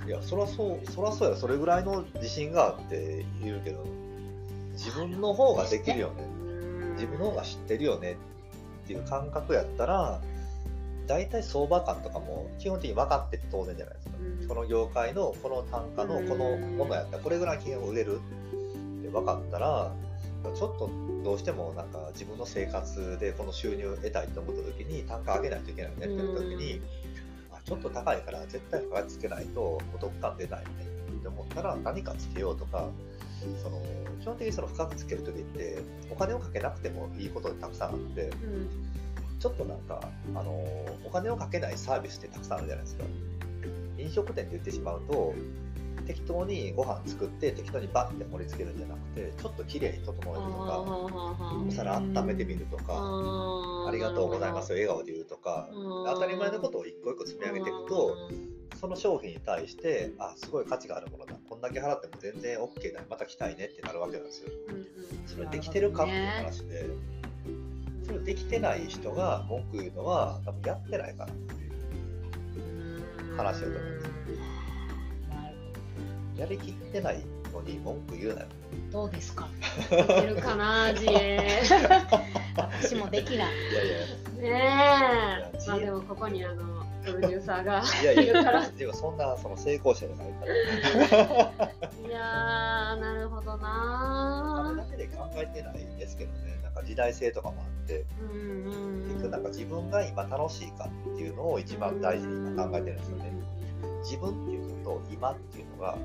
[0.07, 1.37] いやそりゃそうそりゃそうや。
[1.37, 3.85] それぐらいの自信があって言うけど
[4.73, 6.25] 自分の方ができるよね。
[6.95, 8.17] 自分の方が知ってるよね
[8.85, 10.21] っていう感覚やったら
[11.07, 18.21] 大体相場感とかも基本的に分かってて当然じゃないですか、うん、この業界のこの単価のこのものやったらこれぐらい金額売れる
[19.01, 19.93] って分かったら
[20.55, 20.91] ちょっと
[21.23, 26.83] どうしてもなんか自分の生活でこの収入を得たいと思った時に単価上げないといけないねって言った時に、うん。
[27.65, 30.67] ちょっと高いから絶対付加つけないとお得感出ないね
[31.19, 32.89] って思ったら何かつけようとか
[33.63, 33.81] その
[34.21, 35.79] 基本的にその付加つける時って
[36.11, 38.69] お金をかけなくてもいいことたくさんあって、うん、
[39.43, 40.01] ちょっとなんか
[40.37, 40.53] あの
[41.05, 43.05] お金をかけないサービスってたくさんあるじゃないですか。
[43.99, 45.35] 飲食店で言ってしまうと
[46.07, 52.85] 適当にご飯作って適当にバッて盛り付けるんじゃなくてちょっときれいに整えるとかお皿温めてみるとか
[53.89, 58.17] ありがとうございます笑顔で言うとか当たり前のことを一個一個積み上げていくと
[58.81, 64.49] その商品に対してあすごい価値があるものだこんだけ払っても全然 OK だまた来たいねってなるわけなんですよ。
[65.27, 66.87] それできてるかっていう話で
[68.07, 71.55] それできてない人が文句言うのは多分やってないからって
[72.59, 72.63] い
[73.33, 74.05] う話だと思うんで
[76.37, 78.47] すやりきってないのに文句言うなよ。
[78.91, 79.47] どうですか？
[79.91, 81.61] できるかな、自営。
[82.57, 83.53] 私もできない。
[83.71, 83.97] いやいや。
[84.41, 85.69] ねえ。
[85.69, 88.65] まあでもここにあの、プロデューサーがいるから。
[88.67, 90.55] いやそんなその成功者じゃないから。
[92.09, 92.19] いや
[92.99, 96.62] なるほどなあれだけで考えてないですけどね。
[96.75, 103.33] なんか時代性とかもあって、うんうんうん、なんか自分が今楽しいかっていうのを一番大事に今考えてるんですよね。
[104.03, 105.97] 自分っていうのと今っていうのが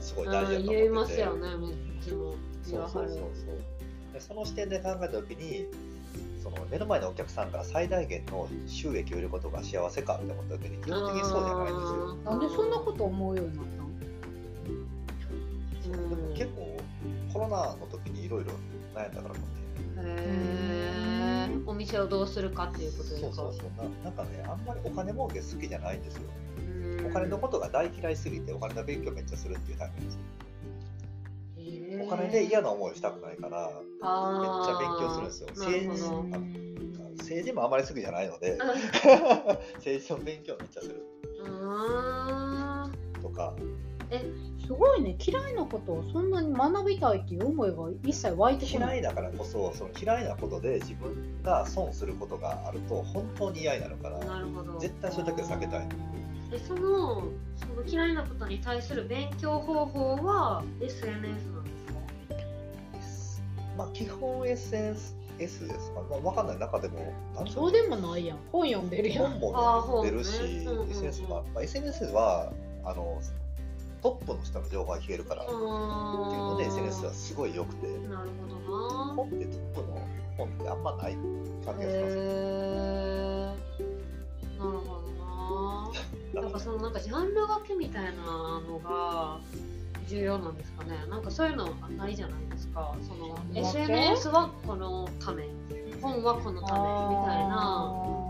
[0.00, 3.24] すごい大事だと思ってて、うん、言いますよねめっちゃそうそうそうそう。
[4.12, 5.66] でその視点で考えた時に
[6.42, 12.14] その目の前のお客さんから最大限の収益を得ることが幸せかって思った時に基本的にそうじゃないんですよ。
[12.24, 13.82] なんでそんなこと思うようになった
[15.96, 16.76] の、でも結構
[17.32, 18.52] コロナの時にいろいろ
[18.94, 19.60] 悩んだからかもし
[20.04, 23.22] えお店をどうするかっていうことですか？
[23.22, 23.70] そうそうそう。
[24.02, 26.22] ななんかねあんまりお金儲け好きじゃないんですよ。
[27.08, 30.18] お金のことが大嫌いすぎてお金の勉強めっちゃするっていうタイプです
[32.04, 35.48] お金で嫌な思いをしたくないからめっちゃ勉強するんですよ。
[35.54, 36.02] 政治
[37.18, 38.56] 政治もあまり好きじゃないので
[39.76, 41.02] 政治の勉強めっちゃする。
[43.22, 43.54] とか
[44.10, 44.24] え
[44.66, 45.16] すごいね。
[45.24, 48.98] 嫌いなことをそんなに学びたいっていう思いが一切湧いてこない。
[48.98, 54.18] 嫌いだからこそその嫌いなことで自分が損することがあると本当に嫌になるから
[54.78, 55.88] 絶対そういう時は避けたい
[56.50, 57.22] でその
[57.56, 61.70] その嫌いなことに対する勉強方法は SNS なんで
[63.02, 63.52] すか？
[63.78, 66.58] まあ基本 SNS ですか、まあ、分かんない。
[66.58, 67.12] 中でも
[67.48, 72.52] そうでもないやん本読んでるやん本も読んでるし、ねうんうん、SNS は、まあ、SNS は
[72.84, 73.20] あの
[74.02, 75.42] トップの人の情報が聞けるから。
[75.42, 77.86] っていうので SNS はすごい良くて。
[78.08, 78.54] なるほど
[78.88, 79.14] な。
[79.14, 82.16] 本ってトップの本ってあんまない感じがします、
[84.56, 85.00] なるほ
[86.34, 86.48] どな。
[86.48, 89.38] んかそのなんかジャンル分けみたいなのが
[90.06, 90.90] 重要なんですかね。
[91.08, 92.94] なんかそういうのないじゃないですか。
[93.02, 95.48] その SNS はこのため
[96.00, 96.80] 本はこのため
[97.16, 98.29] みたいな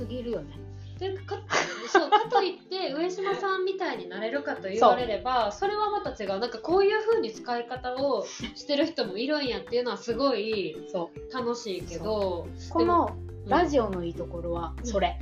[0.00, 0.64] るよね。
[0.98, 1.42] というかか
[1.90, 6.38] そうかといって上島さんみたいになれるかと言われればそれはまた違う。
[6.38, 12.72] なんかこういう風に使い方をしてる人もいるんやっていうのはすごいそ楽しいけどう。
[12.72, 13.50] このうん。
[13.50, 15.18] ラジオのいいところはそれ、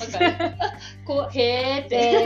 [0.00, 0.54] わかる。
[1.06, 2.24] こうへーって、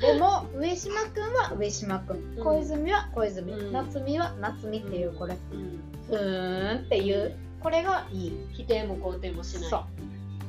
[0.00, 2.36] ででも上島くんは上島くん。
[2.36, 2.44] うん。
[2.44, 3.72] 小泉は小泉、うん。
[3.72, 5.36] 夏美は夏美っていうこれ。
[5.52, 5.80] うん。
[6.08, 7.36] ふーんっていう。
[7.62, 8.32] これがいい。
[8.52, 9.70] 否定も肯定もしない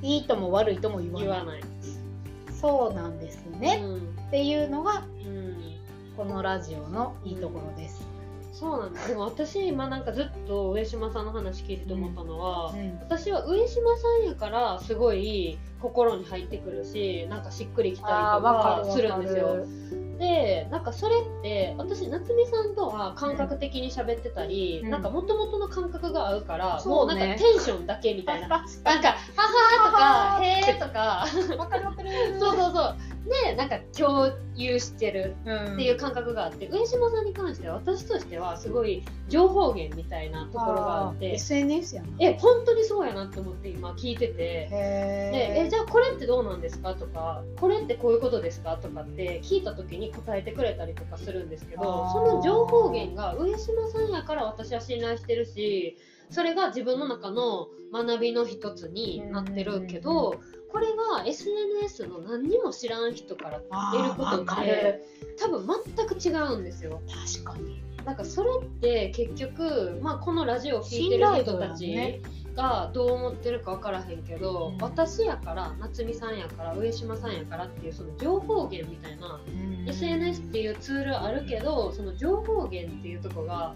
[0.02, 1.62] いいとも悪いとも言わない。
[2.60, 3.98] そうなんですね、うん。
[4.28, 5.52] っていうのがうん。
[6.18, 8.06] このラジオのいいところです、
[8.52, 13.00] そうなんですでも私今なんかずっと上島さんの話聞いてて思ったのは、うん。
[13.00, 19.66] 私は上島さんやからすごい心に入ってくるしなんかしっくりきたりとかするんですよ
[20.22, 24.92] でなんかそれって私夏美さんとは感覚的に喋ってたり、うん。
[24.92, 27.14] なんか元々の感覚が合うから、そうね。
[27.16, 28.48] もうなんかテンションだけみたいな。
[28.48, 29.48] なん確か「は
[30.38, 30.94] はー」とか
[31.26, 31.58] 「へー」とか。
[31.58, 32.10] わかるわかる。
[32.40, 32.96] そうそうそう
[33.28, 35.74] でなんか共有してるうん。
[35.74, 42.08] っていう感覚があって、上島さんに関しては私としてはすごい情報源みたいなところがあっーて SNS やな。
[42.20, 44.34] え本当にそうやなって思って今聞いてて。
[44.34, 55.98] でへえじゃあこれってどうなんですかとかこれってこういうことですかとかって聞いた時に答えてくれたりとかするんですけどその情報源が上島さんやから私は信頼してるし
[56.30, 60.40] それが自分の中の学びの一つになってるけど
[60.72, 65.04] これが SNS の何にも知らん人から得ることってる。
[65.38, 67.02] 多分全く違うんですよ。
[67.44, 67.84] 確かに。
[68.06, 72.22] なんかそれって結局、まあ、このラジオを聞いてる人たち
[72.56, 74.78] がどう思ってるか分からへんけど、うん。
[74.80, 79.40] 私やから夏美さんやから上島さんやからっていうその情報源みたいな、
[79.88, 83.76] SNS っていうツールあるけどその情報源っていうとこが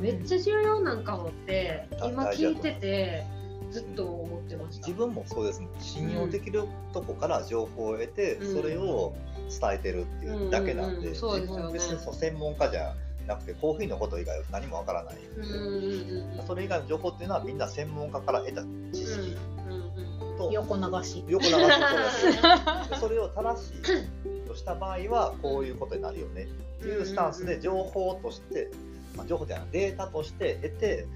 [0.00, 3.24] めっちゃ重要なんかもってうん今聞いてて
[3.74, 4.86] ずっと思ってました。
[4.86, 8.62] 自分もそうです信用できるとこから情報を得て、うん。
[8.62, 9.12] それを
[9.50, 12.94] 伝えてるっていうだけなんで,、別にそう専門家じゃ
[13.26, 15.16] なくてコーヒーのこと以外は何もわからない。
[16.46, 19.36] それ以外の情報っていうのはみんな専門家から得た知識
[20.38, 21.24] と、横流し。
[21.26, 21.54] 横流し
[23.00, 26.46] それを正しいとした場合はこういうことになるよねっ
[26.80, 28.70] ていうスタンスで情報として、
[29.16, 31.06] まあ、情報じゃないデータとして得て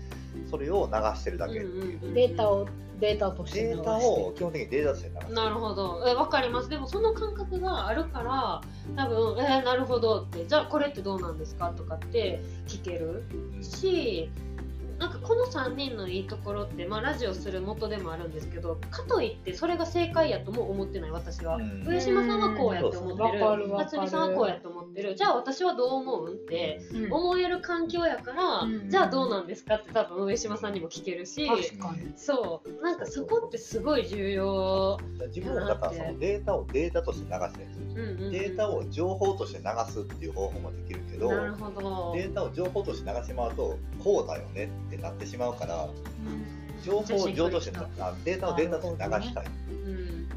[0.50, 1.66] それを流してるだけう。
[1.66, 2.14] うんうんうん。
[2.14, 2.66] データを
[3.00, 5.34] データとしてデータを基本的にデータとして流してる。
[5.34, 6.04] なるほど。
[6.06, 6.68] え分かります。
[6.68, 8.60] でもその感覚があるから
[8.96, 10.46] 多分えーなるほどって。
[10.46, 13.24] じゃあこれってどうなんですかとかって聞ける
[13.62, 14.30] し
[14.98, 21.84] なんかこの3人のいいところって、まあ、ラジオする元でもあるんですけどかといってそれが正解やとも思ってない私は、うん。
[21.86, 23.68] 上島さんはこうやって思ってる。
[23.76, 25.14] 夏美さんはこうやって思ってる。
[25.14, 27.12] じゃあ私はどう思うんってうん。
[27.12, 28.90] 思える環境やから、うん。
[28.90, 31.46] じゃあどうなんですかって多分上島さんにも聞けるし。
[31.46, 32.12] 確かに。
[32.16, 32.82] そう。
[32.82, 38.32] なんかそこってすごい重要、自分はだからそのデータをデータとして流してるんですようんうんうん。
[38.32, 42.12] データを情報として流すっていう方法もできるけどなるほど。
[42.16, 44.70] データを情報として流してしまうとこうだよね。
[44.86, 45.88] ってなってしまうから
[46.84, 49.46] 情報を情としてあデータをデータとして流したい。
[49.70, 50.28] うんうんうん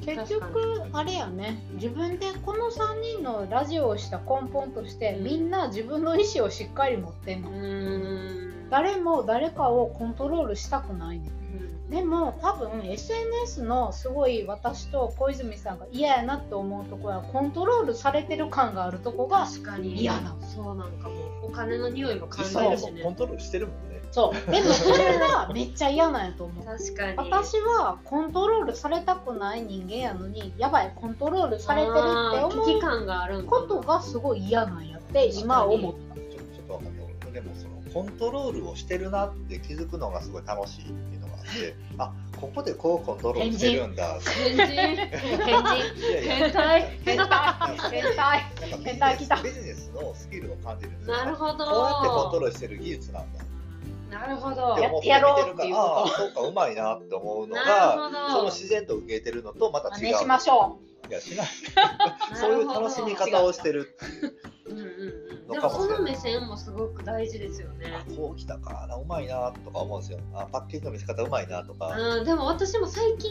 [0.00, 1.62] 結局あれやね。
[1.74, 5.24] 自分でこの3人のラジオをした根本として、うん。
[5.24, 7.56] みんな自分の意思をしっかり持ってんの、うん。
[7.56, 7.58] う
[8.46, 11.26] ん誰も誰かをコントロールしたくないね。
[11.26, 11.30] ん
[11.90, 20.00] でも多分 SNS のすごい私と小泉さんが嫌やなって思うところはコントロールされてる感があるとこが確かに。
[20.00, 23.02] 嫌なそうなんかもお金の匂いも感じるしね。
[23.02, 24.00] コントロールしてるもんね。
[24.12, 24.50] そう。
[24.50, 26.64] でもそれがめっちゃ嫌なんやと思う。
[26.64, 27.16] 確かに。
[27.16, 41.19] 私はコントロールされたくない人間やのにやばいコントロールされてるって思う危機感があることがすごい嫌なんやって今思っちょちょっとわかんないでもそのコントロールをしてるなって気づくのがすごい楽しいって
[41.50, 44.18] ってあここでこうコントロールしてるんだ。
[44.20, 44.66] 変人。
[44.66, 45.82] 変態。
[46.24, 46.82] 変態。
[47.04, 47.18] 変
[48.16, 48.44] 態。
[48.84, 49.18] 変態。
[49.18, 50.92] 来たビジネスのスキルを感じる。
[51.06, 51.64] なるほど。
[51.66, 53.44] こうやってコントロールしてる技術なんだ。
[54.10, 54.74] なるほど。
[54.74, 59.94] って思って見てるからああそうかうまいなって思うのながその自然と受けてるのとまた違う。
[60.00, 61.46] 真似しましょいやしない。
[62.34, 63.94] そういう楽しみ方をしてる。
[63.94, 64.49] っていう
[65.50, 65.98] でもそかもしれない。
[65.98, 67.86] の目線もすごく大事ですよね。
[67.94, 70.18] あこう来たかなうまいなとか思うんですよ。
[70.34, 71.88] あパッケージの見せ方うまいなとか。
[71.88, 73.30] うん、でも私も最近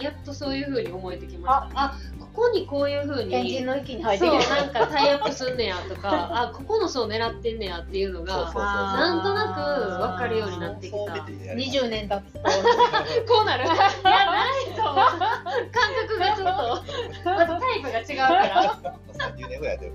[0.00, 8.62] やっとそういう風に思えてきましたあここにこういう風うに変人の域に入ってそうなんかタイアップすんねやとか あここの層狙ってんねやっていうのそうがそうそう。
[8.62, 9.60] なんとなく
[9.98, 10.96] 分かるようになってきた。
[10.96, 12.40] そう見てやります20年経つと。
[13.32, 13.64] こうなる。
[13.68, 13.88] いやない
[14.76, 14.94] と思う。
[14.94, 15.18] 感
[16.08, 16.46] 覚がちょっ
[17.24, 17.30] と。
[17.30, 18.76] まずタイプが違うから。
[19.20, 19.92] 30年ぐらいやってる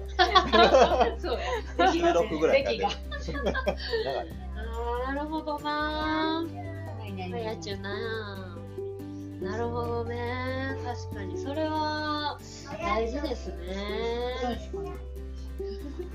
[0.52, 1.40] からそう
[1.78, 6.44] や16ぐらいになっあーなるほどなあ
[7.38, 8.55] やちゅな
[9.46, 10.76] なるほどね。
[10.84, 11.38] 確かに。
[11.38, 12.40] それは
[12.82, 13.56] 大事ですね。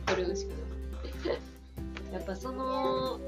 [0.04, 0.52] これしか
[1.28, 3.20] ないやっぱその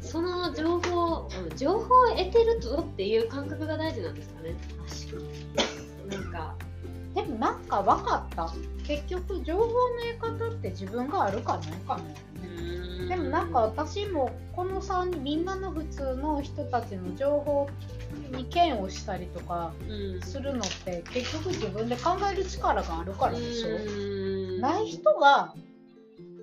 [0.00, 4.54] その情報うん情報を得てるぞっていう感覚が大事なんですかね。
[6.08, 6.54] なんか
[7.14, 8.50] でもなんか分かった。
[8.86, 9.70] 結局情報の
[10.18, 13.08] 得方って自分があるかないかなね。
[13.08, 17.68] でもなんか私もこの3人みんなの普通の人たちの情報
[18.30, 20.20] に嫌悪したりとかうん。
[20.22, 23.68] するのって結局自分で考える力があるからでしょ？
[23.68, 23.78] う
[24.58, 24.60] ん。
[24.60, 25.52] ない人が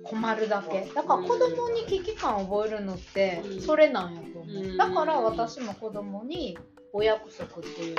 [0.04, 0.88] 困るだけ。
[0.94, 3.60] だから子供に危機感を覚えるのってうん。
[3.60, 4.64] それなんやと思う。
[4.64, 4.76] うん。
[4.76, 6.56] だから私も子供に
[6.92, 7.96] お約束っていう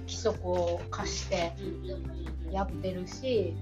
[0.00, 1.52] 規則を課して
[2.46, 2.52] うん。
[2.52, 3.54] やってるし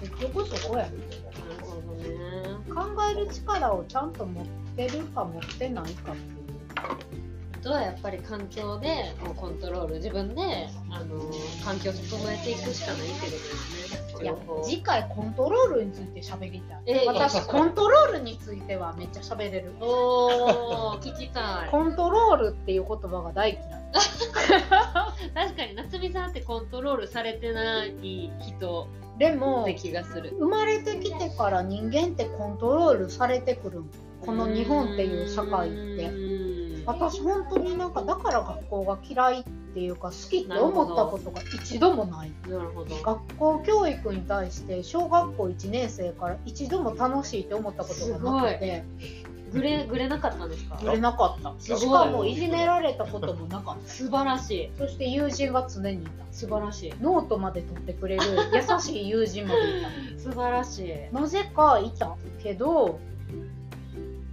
[0.00, 0.88] 結局そこや
[2.74, 6.39] 考える力をちゃんと持ってるか持ってないかっていう。
[6.39, 6.39] あ
[7.60, 11.20] とはやっぱり環境でもうコントロール自分であの
[11.64, 14.22] 環境を整えていくしかないってことですね。
[14.22, 16.80] いや次回コントロールについて喋りたい。
[16.86, 19.72] え私コントロールについてはめっちゃ喋れる。
[19.80, 21.70] おー聞きたい。
[21.70, 23.64] コントロールっていう言葉が大嫌い。
[25.34, 28.88] 確かに夏美さんってコントロールされてない人。
[29.18, 30.30] でもって気がする。
[30.38, 33.90] 生まれてきてから人間ってコントロールされてくるん
[34.24, 36.29] この日本っていう社会ってて
[36.92, 42.32] 私本当になんかだから学校が嫌いっていうか好きって思ったことが一度もない。
[42.48, 42.96] なるほど。
[42.96, 48.84] 学校教育に対して小学校1年生から一度も楽しいって思ったことがなくて。
[49.52, 50.78] ぐれぐれなかったんですか？
[50.80, 51.52] 売れなかった。
[51.58, 51.80] すごい。
[51.80, 53.88] しかもいじめられたこともなかった。
[53.88, 54.70] 素晴らしい。
[54.78, 56.24] そして友人が常にいた。
[56.30, 56.94] 素晴らしい。
[57.00, 58.22] ノートまで取ってくれる
[58.54, 59.88] 優しい友人までいた。
[60.22, 61.14] 素晴らしい。
[61.14, 63.00] なぜかいたけど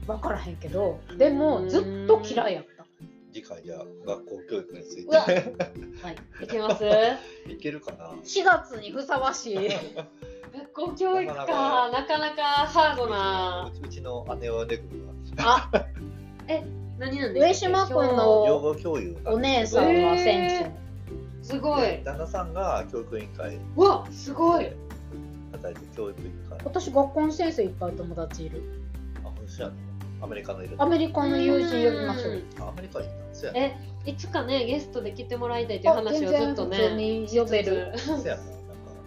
[0.07, 2.85] 分からへんけどでもずっと嫌いやった。
[3.33, 5.21] 次回じゃあ学校教育についうわ。
[5.25, 6.83] てはいいけます。
[7.47, 9.57] いけるかな？4月にふさわしい。
[10.55, 11.89] 学校教育か。
[11.91, 12.41] なかなか。
[12.43, 13.71] ハードな。
[13.83, 14.79] うちの姉はね
[15.39, 15.69] あ
[16.97, 17.85] 何なんで上すか？
[17.85, 20.71] 島君養の護教諭お姉さんは先
[21.43, 22.01] すごい。
[22.03, 23.57] 旦那さんが教育委員会。
[23.75, 24.71] うわすごい。
[25.51, 26.57] 働いて教育委員会。
[26.57, 28.63] 生私学校の先生いっぱい友達いる。
[29.23, 29.73] あ、本当やの
[30.21, 33.13] アメリカのいるアメリカの友人呼びましょうあアメリカいいな。
[33.33, 33.53] そうや。
[33.53, 37.93] なえいつかねゲストで来てもらいたいという話をずっとね呼べる。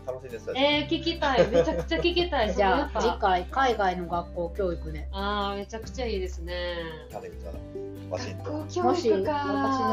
[0.07, 0.55] 楽しいですよ。
[0.57, 1.46] えー、聞きたい。
[1.49, 2.53] めちゃくちゃ聞きたい。
[2.55, 6.77] じゃあ次回海外の学校教育であーめちゃくちゃいいですね。
[8.11, 8.61] ワシントン。
[8.61, 9.44] 学校教もし育私か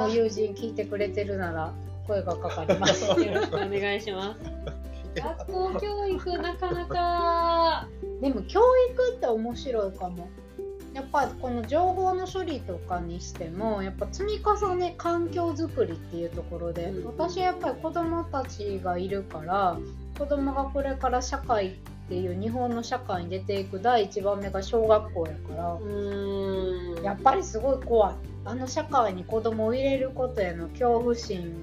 [0.08, 1.74] の友人聞いてくれてるなら
[2.08, 3.06] 声がかかります。
[3.22, 4.40] よろしくお願いします。
[5.16, 7.88] 学校教育なかなか。
[8.22, 10.28] でも教育って面白いかも
[10.98, 19.78] やっぱこの情報の処理とかにしてもやっぱ積み重ね環境づくりっていうところで、うん私はやっぱり子供たちがいるから
[20.18, 21.72] 子供がこれから社会っ
[22.10, 25.78] ていう日本の社会に出ていく第一番目が小学校やか
[26.98, 28.16] らやっぱりすごい怖い。
[28.46, 31.54] あの社会に子供を入れることへの恐怖心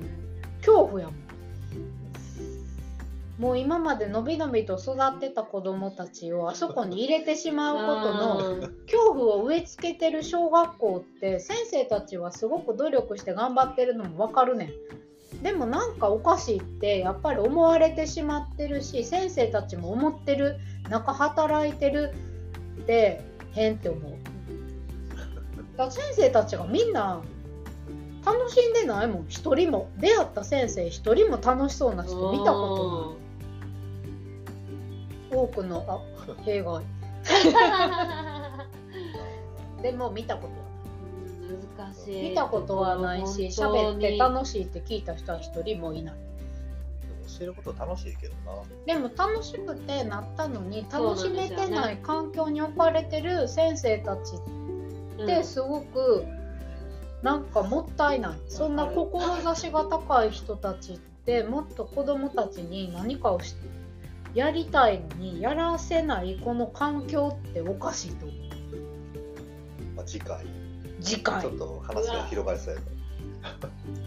[0.59, 1.24] 恐怖やもん
[3.39, 8.61] もう今までのびのびと育ってた子供たちをあそこに入れてしまうことのうん。
[8.87, 15.43] 恐怖を植え付けてる小学校って先生たちはすごく努力して頑張ってるのも分かるねん。
[15.43, 20.57] でもなんかおかしいってやっぱり思われてしまってるし先生たちも思ってる
[20.89, 22.15] 中働いてる
[22.83, 23.21] って
[23.53, 24.13] 変って思う。
[25.77, 27.21] だ先生たちがみんな
[28.25, 29.25] 楽しんでないもん。
[29.29, 29.91] 一人も。
[29.99, 33.24] 出会った先生一人も楽しそうな人見たことない
[35.45, 36.01] 多くのあ
[36.43, 36.83] 弊害。
[39.83, 40.55] でも見たことは
[41.79, 42.31] 難しい。
[42.31, 46.15] 見たことはないし喋って楽しいって聞いた人は一人もいない。
[47.39, 48.53] 教えること楽しいけどな。
[48.87, 54.37] でも楽しくてなったのに楽しめてない環境に置かれてる先生たち
[55.23, 56.25] ってすごく
[57.23, 58.39] なんかもったいない。
[58.49, 63.55] そんな志が高い人たちってもっと子供たちに何かをし
[64.35, 68.39] やりたいのにやらせないこの環境っておかしいと思う。
[69.97, 70.45] まあ、次回。
[71.01, 71.41] 次回。
[71.41, 72.81] ちょっと話が広がりそうや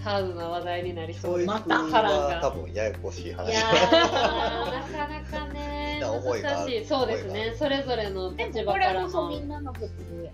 [0.04, 3.52] ハードな話題になりそう教育または多分ややこしい話。
[3.52, 6.86] いやーなかなかね 難しい。
[6.86, 7.54] そうですね。
[7.56, 9.90] それぞれので立場からのそみんなの普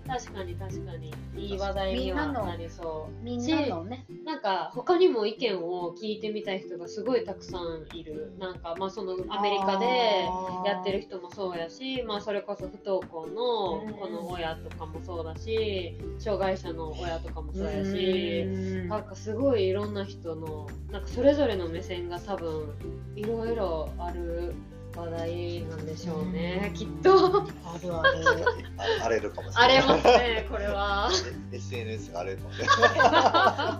[0.08, 0.56] 確かに。
[0.56, 1.14] 確かに。
[1.36, 3.24] いい話題にはなりそう。
[3.24, 3.84] みんなの。
[3.86, 4.06] ね。
[4.26, 8.34] なんか他にも意見を聞いてみたい人がすごいたくさんいる。
[8.38, 10.26] なんかまあそのアメリカで
[10.66, 18.46] やってる人もそうやし、まあ、それこそ不登校のこの親とかもそうだし障害者の親とかもそうやし
[18.88, 22.74] なんかすごいいろんな人のなんかそれぞれの目線が多分
[23.16, 24.54] いろいろある
[24.96, 27.42] 話題なんでしょうね、きっと。
[27.66, 28.46] あるある。
[28.78, 29.88] あ荒れるかもしあれれない。
[29.88, 31.10] ますねこれは。
[31.52, 32.78] SNS が荒れるかもしれない。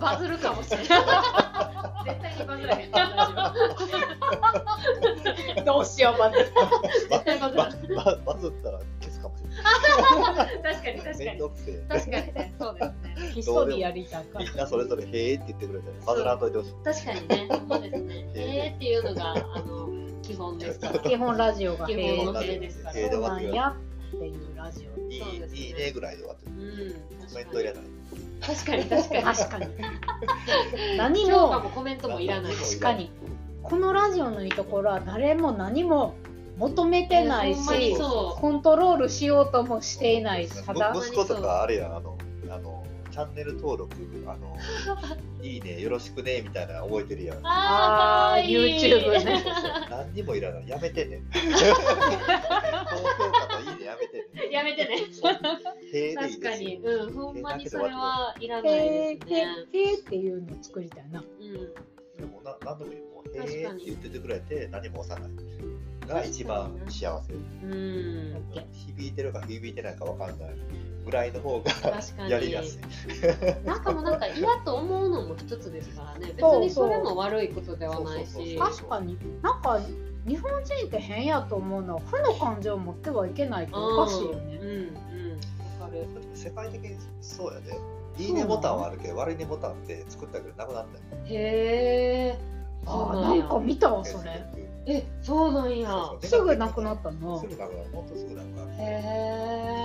[0.00, 0.86] バズるかもしれない。
[0.88, 0.98] 絶
[2.20, 2.86] 対にバズらへ
[5.62, 5.64] ん。
[5.64, 6.52] どうしようまず絶
[7.24, 7.70] 対バズら。
[8.26, 10.62] バズったら消すかもしれない。
[10.62, 11.40] 確かに確かに。
[11.88, 16.72] 確かにそうですねひっそりやりたかみんなそれぞれ「へーって言ってくれてバズらんといてほしい。
[16.84, 17.48] 確かにね。
[17.68, 18.30] そうですね。
[18.34, 18.76] えー。
[18.76, 19.88] っていうのがあの
[20.22, 20.98] 基本ですから。
[21.00, 22.98] 基本ラジオがへーですから。
[22.98, 26.52] へーで終わってやっていうラジオいそうですねいいいねぐらいで終わってる。
[26.52, 27.82] うんコメント入れない。
[28.40, 29.22] 確かに確かに。
[29.22, 29.66] 確かに。
[30.98, 32.54] 何ももコメントもいらない。
[32.54, 33.10] 確かに。
[33.62, 36.14] このラジオのいいところは誰も何も
[36.58, 40.48] 求めてないしそコントロールしようともしていない。
[40.48, 42.13] しただむ息子とかあれやんあの
[43.14, 43.94] チャンネル登録
[44.26, 44.56] あの
[45.40, 47.36] いいねよろしくねみたいなの覚えてるやん。
[47.36, 48.56] うあーかわいい。
[48.56, 49.44] YouTube ね。
[49.88, 50.68] 何にもいらない。
[50.68, 51.22] やめてね。
[51.32, 54.50] 高評価といいねやめてね。
[54.50, 54.96] やめてね。
[54.96, 56.76] いい確かに。
[56.78, 59.46] うんほんまにそれはいらないへですね。
[59.72, 61.20] ーへーっていうのを作りたいな。
[61.20, 61.52] うん。
[61.52, 63.64] でもな何でもいいもうへ確かに。
[63.64, 65.30] ーって言っててくれて何も押さない。
[66.08, 67.32] が一番幸せ。
[67.32, 67.36] う
[67.68, 68.44] ん。
[68.72, 70.54] 響いてるか響いてないか分かんない
[71.04, 72.80] ぐらいの方がやりやすい。
[73.66, 76.32] なんかもうなんか嫌と思うのも一つですからね。
[76.36, 78.68] 別にそれも悪いことではないそうそうしそう。
[78.68, 79.18] 確かに。
[79.42, 79.80] なんか
[80.26, 84.58] 日本人って変やと思うのは負の感情を持ってはいけないっておかしいよね。
[84.60, 84.94] うんうん。
[85.80, 86.06] わかる。
[86.34, 87.78] 世界的にそうやで。
[88.16, 92.38] いいねボタンはあるけど悪いねボタンって作ったけどなくなったよへえ。
[92.86, 93.44] あなんや。
[93.44, 94.44] ーなんか見たわそれ。
[94.86, 95.88] えそうなんや。
[95.88, 96.40] そうそう。
[96.40, 97.40] すぐなくなったの。
[97.40, 97.88] すぐなくなる。
[97.92, 98.70] ほんとすぐなくなる。
[98.72, 99.83] へえ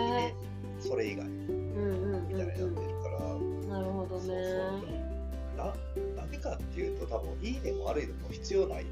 [8.02, 8.86] いいねも悪いのも必要ない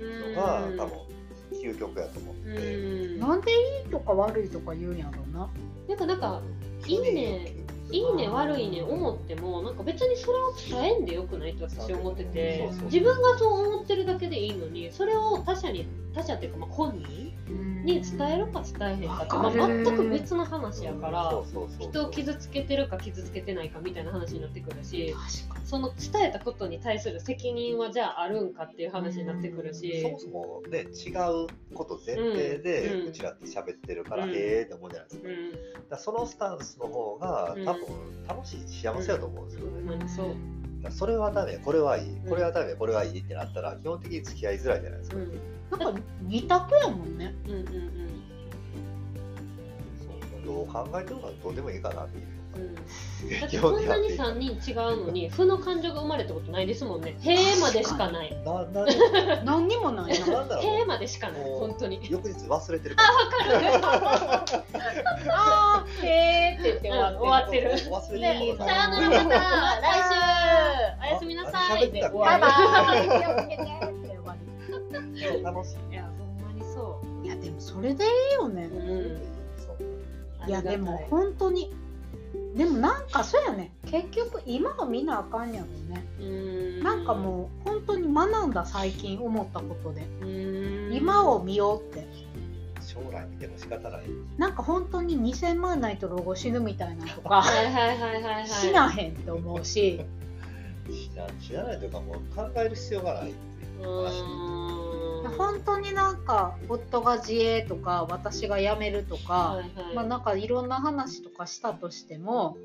[0.00, 0.34] うん。
[0.34, 1.14] のが、多分
[1.62, 3.20] 究極やと思って、うん。
[3.20, 3.54] なんでい
[3.86, 5.50] いとか悪いとか言うんやろうな。
[5.88, 6.42] なんかなんか
[6.86, 7.64] いいね。
[7.90, 12.68] いいね悪いね思ってもなんか別にそれを伝えんでよくないと私思ってて。
[12.84, 17.23] 自分がそう思ってるだけでいいのにそれを他者に他者っていうかまあ本人
[17.84, 21.32] に伝えるか伝えへんかって、まあ、全く別の話やから
[21.78, 25.14] 人を傷つけてるか傷つけてないかみたいな話になってくるし
[25.64, 30.02] その伝えたことに対する責任はじゃああるんかっていう話になってくるし。
[30.02, 31.10] そもそもね違
[31.44, 33.08] うこと前提でうん。
[33.08, 34.30] うちらって喋ってるから、うん。
[34.30, 35.88] へえって思うじゃないですか,、うん。
[35.88, 37.64] だそのスタンスの方がうん。
[37.64, 37.82] 多分
[38.28, 39.84] 楽しい幸せだと思うんですよね、ほん。
[39.86, 40.34] まにそう。
[40.90, 42.16] それはダメこれはいい。
[42.28, 47.34] これはダメこれはいいってなったら基本的に付き合いづらいじゃないですか、うんなんか二択やもんね。
[47.46, 47.64] うんうんうん。
[49.98, 52.24] そうどう考えてるかどうでもいいかなっていう。
[52.56, 52.74] うん。
[53.40, 57.16] だって基こんなに本的に3人違うのに負の感情が生まれたことないですもんね。
[57.22, 58.36] へえまでしかない。
[58.44, 58.86] なな
[59.44, 61.40] 何にもないななんだろうへえまでしかない。
[61.40, 62.00] もう本当に。
[62.08, 64.44] 翌日忘れてるから。
[65.30, 67.78] あ ーへーって言って終わってる。
[67.78, 68.18] 終わってる。
[68.18, 68.58] 忘れねてる。
[68.58, 70.24] さあ、ののまた来週。
[71.02, 71.90] おやすみなさい。
[71.90, 72.94] で終わバイバ
[73.46, 73.54] り。
[73.54, 74.13] イ
[75.42, 78.74] 楽しいいや、ほんまにそいやでもそれでいいよねう。
[78.74, 79.20] うん。
[79.58, 81.74] そういやでも本当に
[82.54, 86.82] でもなんかそうやね結局今は見なあかんやろねうん。
[86.82, 90.26] なんかもう本当に学んだ最近思ったことでう。
[90.26, 90.94] うん。
[90.94, 92.06] 今を見ようって
[92.80, 94.02] 将来見ても仕方ない
[94.36, 98.46] なんか本当に2000万ないと老後死ぬみたいなのとか はいはいはいはいはい。
[98.48, 100.00] 死なへんって思うし
[101.40, 104.53] 知らないというかもう考える必要がないっていうう話。
[105.36, 109.94] 本当になんか夫が自営とか私が辞めるとか、はいはい。
[109.94, 112.56] まあなんかいろんな話とかしたとしても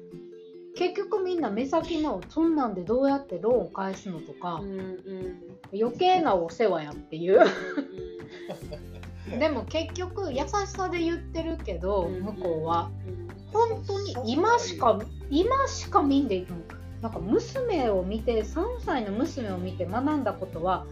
[0.76, 5.80] 結局みんな目先のそんなんでどうやってローンを返すのとか、うんうん。
[5.80, 7.42] 余計なお世話やっていう。
[7.42, 8.20] うん
[9.38, 15.00] でも結局優しさで言ってるけど、うん向こうはうん本当に今しか
[15.30, 20.86] 今しか見んでいいと思うなんか娘を見て3歳の娘を見て学んだことは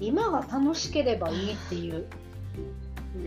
[0.00, 2.06] 今が楽しければいいっていう。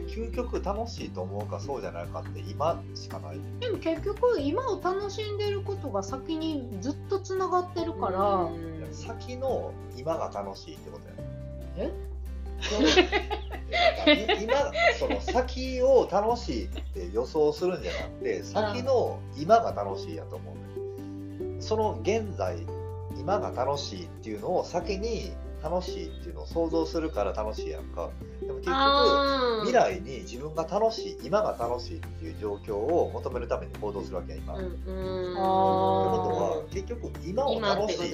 [0.08, 3.40] 究極楽しいと思うかそうじゃないかって今しかない。
[3.60, 11.88] でも結局今を楽しんでることが先にずっとつながってるから、うん先の今が楽しいってことや。
[11.88, 11.94] ね
[14.08, 14.40] え？
[14.40, 14.54] い今
[15.00, 20.56] その先を楽しいって予想するんじゃなくて先の今が楽しいやと思う
[21.44, 22.58] ねその現在
[23.18, 28.10] 今が楽しいっていうのを先に楽しいっていうのを想像するから楽しいやんか。
[28.42, 38.14] でも結局未来に自分が楽しい今が楽しいっていう状況を求めるために行動するわけや今、うんといううんことあは結局今を楽しい。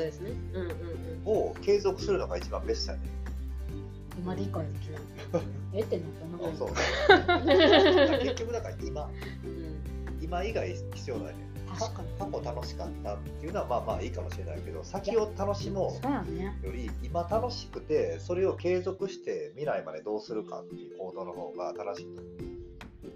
[1.25, 3.03] を継続するのが一番ベストやね。
[4.21, 5.01] 今理解できない
[5.73, 6.69] えってなったなあそう。
[8.19, 9.09] 結局だから今。
[9.43, 9.79] うん。
[10.21, 22.33] 今以外必要ないね過去楽しかったっていうのはまあまあいいかもしれないけど先を楽しもそうより今楽しくてそれを継続して未来までどうするかっていう行動の方が正しいと思う。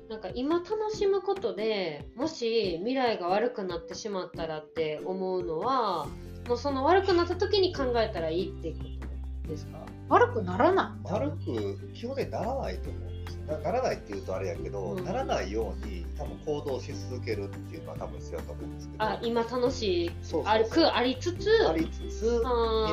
[0.10, 6.08] なんか今楽しむことでもし未来が悪くなってしまったらって思うのは
[6.48, 9.08] もうその悪くなった時に考えたらいいっていうこ
[9.44, 9.80] とですか？
[10.10, 11.12] 悪くならない。
[11.12, 13.13] 悪く基本的にならないと思う
[13.48, 15.04] なならないっていうとあれやけど、うん。
[15.04, 19.04] ならないように多分行動し続けるっていうのは多分必要だと思うんですけど。
[19.04, 22.44] あ今楽しいそうあるくありつつありつつ未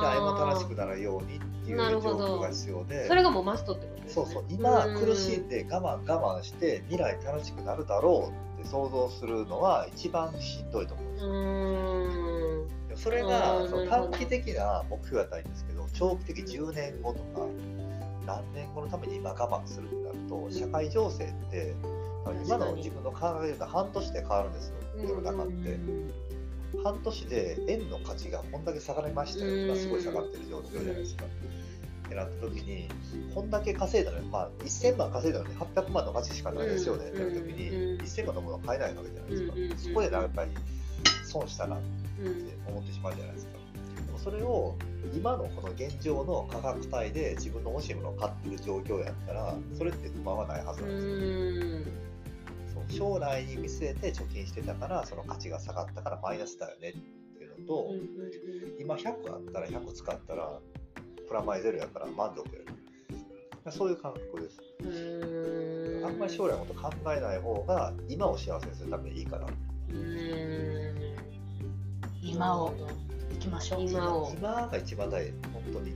[0.01, 3.07] 来も楽しくなるようにっていう状況が必要で。
[3.07, 4.25] それがもうマストってことですね。
[4.27, 4.45] そうそう。
[4.49, 11.31] 今うん苦しんで我慢我慢して未来楽しくなるだろうって想像するのは一番しんどいと思うんですう
[12.93, 17.47] よそれあがその短期的な目標やったらいいんですけど長期的10年後とか
[18.31, 21.75] 何年後のために今我慢するってなると社会情勢って
[22.45, 24.75] 今の自分の考え方半年で変わるんですよ。
[24.97, 25.79] 世の中って。
[26.85, 29.67] 半年で円の価値がこんだけ下がりましたよ。
[29.67, 31.25] 今すごい下がってる状況じゃないですか。
[31.25, 32.89] ってなった時に
[33.35, 37.09] こんだけ稼いだのにまあ1000万稼いだのに800万の価値しかないですよね。
[37.09, 38.01] ってなった時にうん。
[38.01, 39.53] 1000万のものは買えないわけじゃないですか。
[39.57, 39.77] うん。
[39.77, 40.51] そこでなんかやっぱり
[41.25, 42.51] 損したなってうん。
[42.69, 43.50] 思ってしまうじゃないですか。
[44.23, 44.77] それを
[45.15, 51.13] 今のこの現状の価格帯で自分の欲しいものを買ってる状況やったらそれって不満はないはずうなんですよ。
[51.13, 51.85] ーん
[52.75, 57.87] そう将来に見据えて貯金してたからその価値が下がったからマイナスだよねっていうのと、
[58.79, 60.59] 今100あったら100使ったら
[61.27, 63.73] プラマイゼロやから満足やる。
[63.73, 64.61] そういう感覚です。
[66.05, 69.47] あんまり将来のこと考えない方が今を幸せにするためにいいから。
[69.47, 71.01] うーん
[72.23, 73.10] 今を行
[73.41, 75.33] きましょう今を今が一番大事。
[75.53, 75.95] 本当に。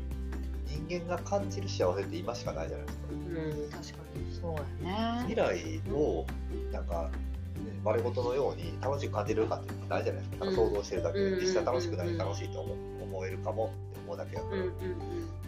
[0.88, 3.05] 人間が感じる幸せって今しかないじゃないですか。
[3.11, 4.05] うん確か
[4.40, 6.26] そうや未ね来を
[6.72, 7.11] なんか、
[7.57, 14.74] ね、我事のように楽しく感じるかってないじゃないですか、うん想像してるだけで、うん実際楽しくなり楽しいと思思えるかもって思うだけやから、にうんうん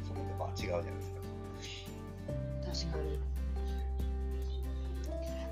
[0.07, 1.03] そこってまあ違うじゃないで
[2.74, 2.92] すか。
[2.92, 3.18] 確かに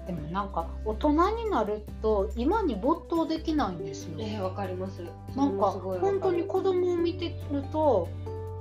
[0.07, 4.17] でもなんか大人になると今に没頭できないんですよ。
[4.19, 5.03] えー、わかります。
[5.35, 8.09] なんか本当に子供を見てると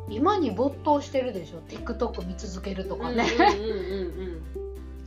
[0.09, 1.59] 今に没頭してるでしょ。
[1.67, 3.25] TikTok 見続けるとかね、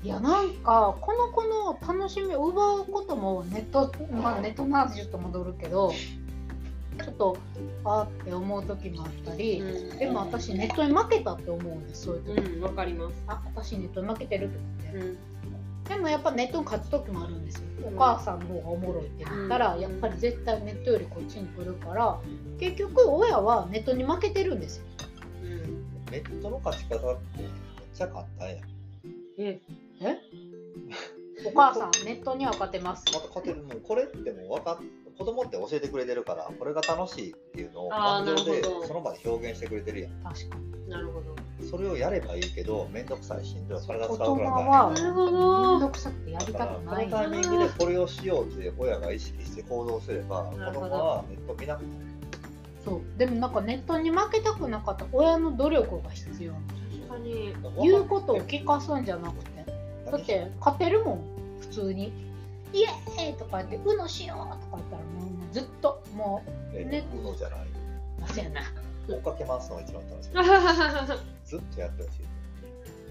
[0.03, 5.93] いやなんかこの子の楽しみを奪うこともネットまあネットの話ちょっと戻るけど
[7.03, 7.37] ちょっと
[7.85, 9.99] あーって思う時もあったり、うん。
[9.99, 13.25] でも私ネットに負けたって思うんですそういう時、うんわかります。
[13.27, 15.19] あ私ネットに負けてるって思って、うん
[15.89, 17.63] でもやっぱネットに勝つ時もあるんですよ。
[17.85, 19.81] お母さんの方がおもろいってなったら、うん。
[19.81, 22.21] やっぱり絶対ネットよりこっちに来るから
[22.59, 24.85] 結局親はネットに負けてるんですよ。
[25.43, 26.05] うん。
[26.11, 27.49] ネットの勝ち方ってめっ
[27.95, 28.59] ちゃ簡単やん。
[29.39, 29.61] え
[30.01, 30.19] え？
[31.47, 33.05] お母さんネットには勝てます。
[33.13, 34.79] また勝てるもうこれってもう分かっ
[35.19, 40.13] 子供って教えてくれてるからこれが楽しいっていうのを感情でその場で表現してくれてるやん。
[40.23, 40.89] 確かに。
[40.89, 41.36] なるほど
[41.71, 45.71] それをやればいいけど面倒くさいしんどい体大使うから人はなるほど。
[45.73, 47.03] 面倒くさくてやりただからこくな。
[47.03, 51.89] いのタイミングでこれをしようって親が意識して行動すれば子供はネット見なくて
[52.85, 53.19] そう。
[53.19, 57.55] でもなんかネットに負けたくなかった親の努力が必要確かに。
[57.55, 59.57] も言うことを聞かすんじゃなくて。
[60.11, 61.21] だって勝てるもん
[61.61, 62.13] 普通に
[62.73, 67.05] 「イエーイ!」とか言って「うのしよう!」とか言ったらもうずっともえね。
[67.13, 67.59] うのじゃない。
[67.61, 68.61] うそうやな
[69.09, 70.31] 追っかけますのが一番楽しい。
[71.45, 72.37] ずっとやってほしい。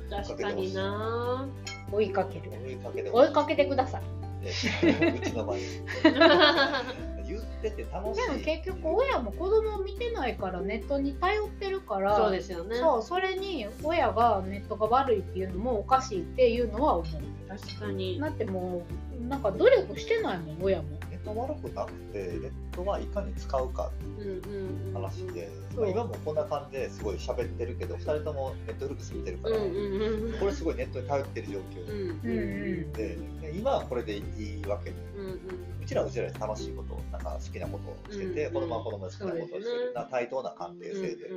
[0.10, 1.48] 確かにな。
[1.92, 2.52] 追いかける。
[2.52, 4.02] 追いかけて追いかけてください。
[4.46, 5.58] ねうちの場合
[7.28, 8.22] 言ってて楽しい。
[8.22, 12.76] でも結局親も子供を見てないからネットに頼ってるからそうですよね。
[12.76, 17.22] そうそれに親がネットが悪いっていうのもおかしいっていうのは思う。
[17.48, 18.20] 確かに。
[18.20, 18.84] だっても
[19.20, 20.86] うなんか努力してないもん親も
[21.26, 32.92] ト悪くなくてネットはいかに使うかってうんうんうん話で、そうまあ今もこんな感じですごい喋ってるけど2人ともネットフリックス見てるから、これすごいネットに頼ってる状況。
[32.94, 33.18] で、
[33.54, 34.92] 今はこれでいいわけ。
[34.92, 35.40] でうんうん
[35.86, 41.30] うちらはうちらで楽しいことなんか好きなことをしてて、うん子供は子供で好きなことをしてるな対等な関係性で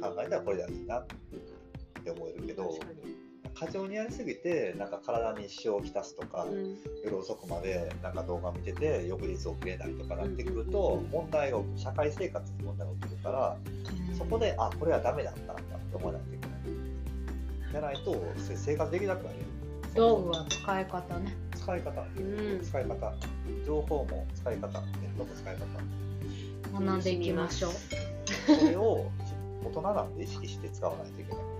[0.00, 1.06] 考えたらこれでいいなっ
[2.04, 3.21] て思えるけど、確かに
[3.54, 6.76] 過剰にやりすぎてなんか体に支障をきたすとか、うん。
[7.04, 13.56] 夜遅くまでなんか動画見てて翌日起きれないとかなってくると問題が起きる社会生活に問題が起きるから
[14.16, 16.58] そこであこれはダメだったんだって思わないといけない。
[17.72, 19.44] じゃないとせ生活できなくなるよ。
[19.94, 21.36] 道具は使い方ね。
[21.56, 22.60] 使い方、ん。
[22.62, 23.14] 使い方。
[23.66, 24.68] 情報も使い方。
[24.68, 26.80] ネットも使い方。
[26.80, 27.72] 学んでいきましょう。
[28.58, 29.10] それを
[29.64, 31.51] 大人なんで意識して使わないといけない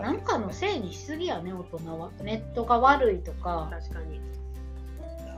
[0.00, 2.10] なんかのせいにしすぎやね大人は。
[2.22, 4.20] ネットが悪いとか確かに。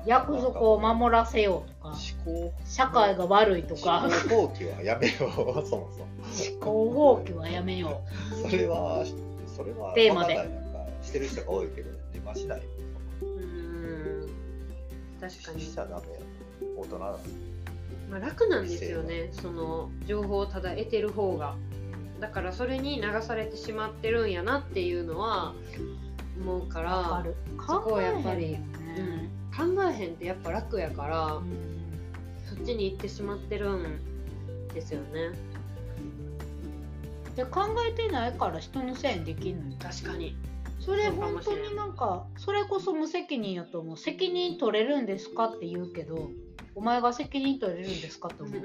[0.04, 2.52] 約束を守らせようとか思考。
[2.64, 4.08] 社会が悪いとか。
[4.08, 5.86] 思考放棄はやめようそもそも。
[5.86, 8.00] 思考放棄はやめよ
[8.50, 9.04] それは
[9.56, 10.62] それはテーマで。
[11.02, 12.64] してる人が多いけど自慢しないよ。
[13.22, 14.30] うん。
[15.20, 15.60] 確かに。
[15.60, 16.20] しちゃダメよ
[16.76, 19.30] 大人まあ、楽なんですよね。
[19.32, 21.56] その情報をただ得てる方が
[22.22, 25.54] だからそれに流されてしまってるんやなっていうのは
[26.40, 27.24] 思うかうら
[27.66, 29.30] そこはやっぱり考えへんよね。
[29.58, 31.82] うん、考えへんってやっぱ楽やから、うん
[32.44, 35.30] そっちに行ってしまってるんですよね。
[37.34, 39.76] で考えてないから人のせいにできんのよ。
[39.80, 40.36] 確かに。
[40.78, 43.96] それ本当になんかそれこそ無責任やと思う。
[43.96, 46.30] 責任取れるんですかって言うけど
[46.74, 48.60] お前が責任取れるんですかと思う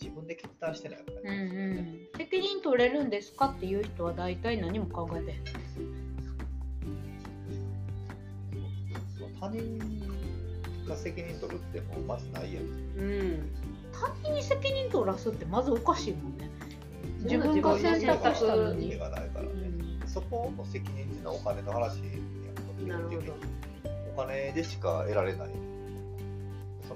[0.00, 2.18] 自分で決断してないからうんね、うん。
[2.18, 5.38] 責任取れるんですかっていう人は大体何も考えてへん。
[9.38, 9.78] 他人
[10.88, 12.64] が責任取るってもうまずないやん。
[12.64, 13.50] うん。
[13.92, 16.50] 他人に責任取らすってまずおかしいもんね。
[17.22, 20.08] 自自分分が選択したのにうん。
[20.08, 22.04] そこの責任っていうのはお金の話や
[22.84, 22.88] ん。
[22.88, 23.34] なるほど。
[24.14, 25.48] お金でしか得られない。
[25.48, 25.65] そ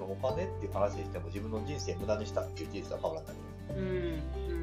[0.01, 3.35] のお金っていう話にしても自分の人生無駄にしたっていう事実は変わらない、
[3.77, 3.85] うん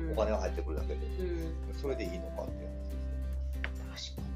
[0.07, 0.13] うん。
[0.13, 0.95] お金が入ってくるだけで。
[0.95, 1.55] うん。
[1.81, 2.69] それでいいのかっていう
[3.95, 4.29] 確かに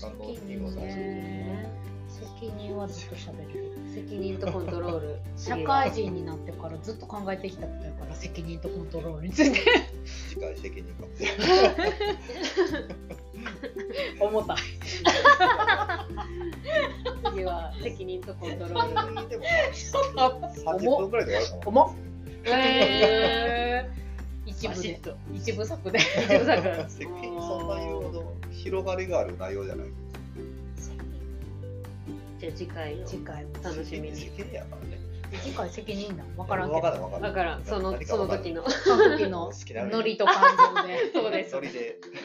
[0.00, 1.68] 何の意味もないね
[2.08, 3.72] 責任はずっと喋れる。
[3.94, 5.18] 責任とコントロール。
[5.36, 9.60] 社会人になってからずっと考えてきたことやから責任とコントロールについて。
[10.04, 11.44] 次回責任かもしれな
[11.86, 11.98] い。
[14.20, 14.56] 重たい
[17.38, 19.28] 次は責任とコントロール。
[19.28, 19.44] でも
[20.76, 21.94] 30分くらいで終わるかも重っ
[22.46, 23.90] え
[24.46, 25.00] 一部で
[25.34, 25.98] 一部作で。
[25.98, 27.40] ー、だから責任。
[27.40, 29.86] そんな言うほど広がりがある内容じゃない
[32.40, 34.16] じゃあ次回の次回も楽しみに。
[34.16, 34.97] 責任やからね
[35.36, 37.34] 次回責任だ分からんけ分からどん分からん。
[37.34, 38.68] だからそのその時の。
[38.68, 39.50] その時の
[39.90, 40.34] ノリと感
[40.82, 41.12] 情で。
[41.14, 41.54] そうです。
[41.54, 41.98] ノリで。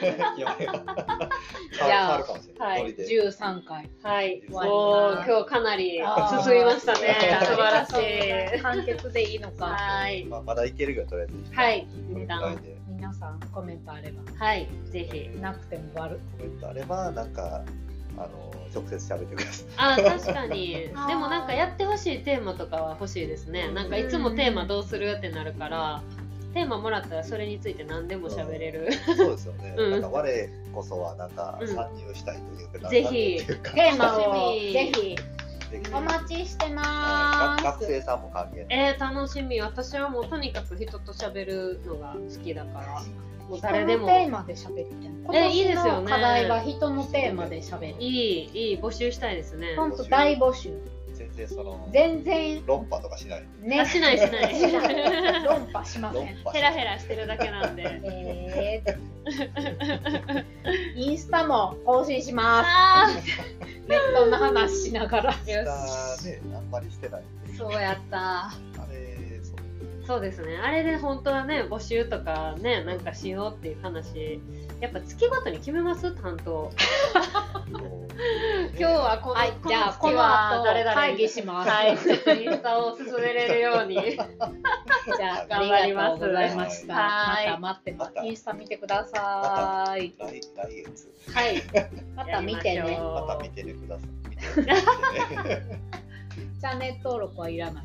[1.72, 2.24] じゃあ
[2.58, 2.82] はい。
[2.82, 3.06] ノリで。
[3.06, 4.42] 13回はい。
[4.50, 7.16] おー今日かなり進みましたね。
[7.42, 7.90] 素晴らし
[8.58, 9.66] い簡潔でいいのか。
[9.66, 10.24] はい。
[10.24, 11.54] まあ、まだいけるけどとりあえず。
[11.54, 11.86] はい。
[12.08, 12.76] この一旦ぐらいで。
[12.88, 14.22] 皆さんコメントあれば。
[14.38, 14.68] はい。
[14.86, 15.28] ぜひ。
[15.40, 17.64] なくても悪コメントあればなんか
[18.16, 19.66] あの直接喋ってください。
[19.76, 20.90] あー確かに。
[20.94, 23.68] あ ーでもなんかやってほしいテーマとかは欲しいですね。
[23.68, 26.02] なんかいつもテーマどうするってなるから
[26.54, 28.88] テーマもらったらそれについて何でも喋れる。
[29.16, 29.90] そうですよね、うん。
[29.90, 31.68] なんか我こそはなんかうん。
[31.68, 33.44] 参入したいというか、ぜひ。
[33.46, 34.72] テーマをぜひ。
[34.72, 35.16] ぜひ。
[35.92, 37.58] お待ちしてまはい。
[37.58, 39.60] ーす学学生さんも歓迎えー、楽しみ。
[39.60, 43.02] 私はもうとにかく人と喋るのが好きだから
[43.48, 44.06] もう誰でも。
[44.06, 45.86] 人のテーマで喋ってん今えいいですよね。
[45.90, 48.02] 年の課題が人のテーマで喋る。
[48.02, 49.74] いいいい募集したいですね。
[49.76, 50.76] ほんと大募集。
[51.14, 52.66] 全然その全然。
[52.66, 53.44] 論破とかしない。
[53.60, 53.80] ね。
[53.80, 54.54] あしないしない。
[54.54, 55.44] しない。
[55.44, 56.26] 論破しません。
[56.26, 58.00] ヘラヘラしてるだけなんで。
[58.04, 60.44] えー、
[60.96, 62.66] インスタも更新します。
[62.68, 63.06] あ
[63.88, 65.32] ネットの話しながら。
[65.32, 65.76] ーよあ
[66.24, 67.22] ねあんまりしてない。
[67.50, 68.46] しそうやった。
[68.46, 68.50] あ
[68.90, 69.13] れ
[70.06, 70.58] そうですね。
[70.58, 74.40] あれで本当はね募集とかねなんかしようっていう話
[74.80, 76.10] やっぱ月ごとに決めます？
[76.20, 76.70] 担当。
[78.78, 81.70] 今日はこの、はいこじゃあこの後誰々会議します。
[81.70, 81.96] はいイン
[82.52, 83.94] スタを進めれるように。
[83.96, 86.24] じゃあ頑張ります。
[86.24, 86.94] ありがとうございました。
[86.94, 87.46] はい。
[87.46, 90.12] また待ってままたインスタ見てください。
[90.18, 91.08] 来来月。
[91.32, 91.62] はい。
[92.14, 92.98] また見てね。
[93.00, 94.08] また見てねください
[96.64, 97.84] チャンネル登録はいらない。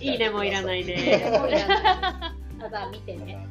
[0.00, 1.24] いいねもいらないね。
[2.60, 3.44] ただ見てね。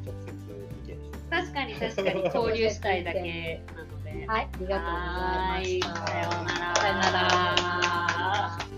[1.28, 4.26] 確かに確かに交流したいだけなので。
[4.26, 6.10] はい、ありがとうございます。
[6.10, 6.74] さようなら。
[6.76, 7.12] さような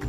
[0.00, 0.07] ら。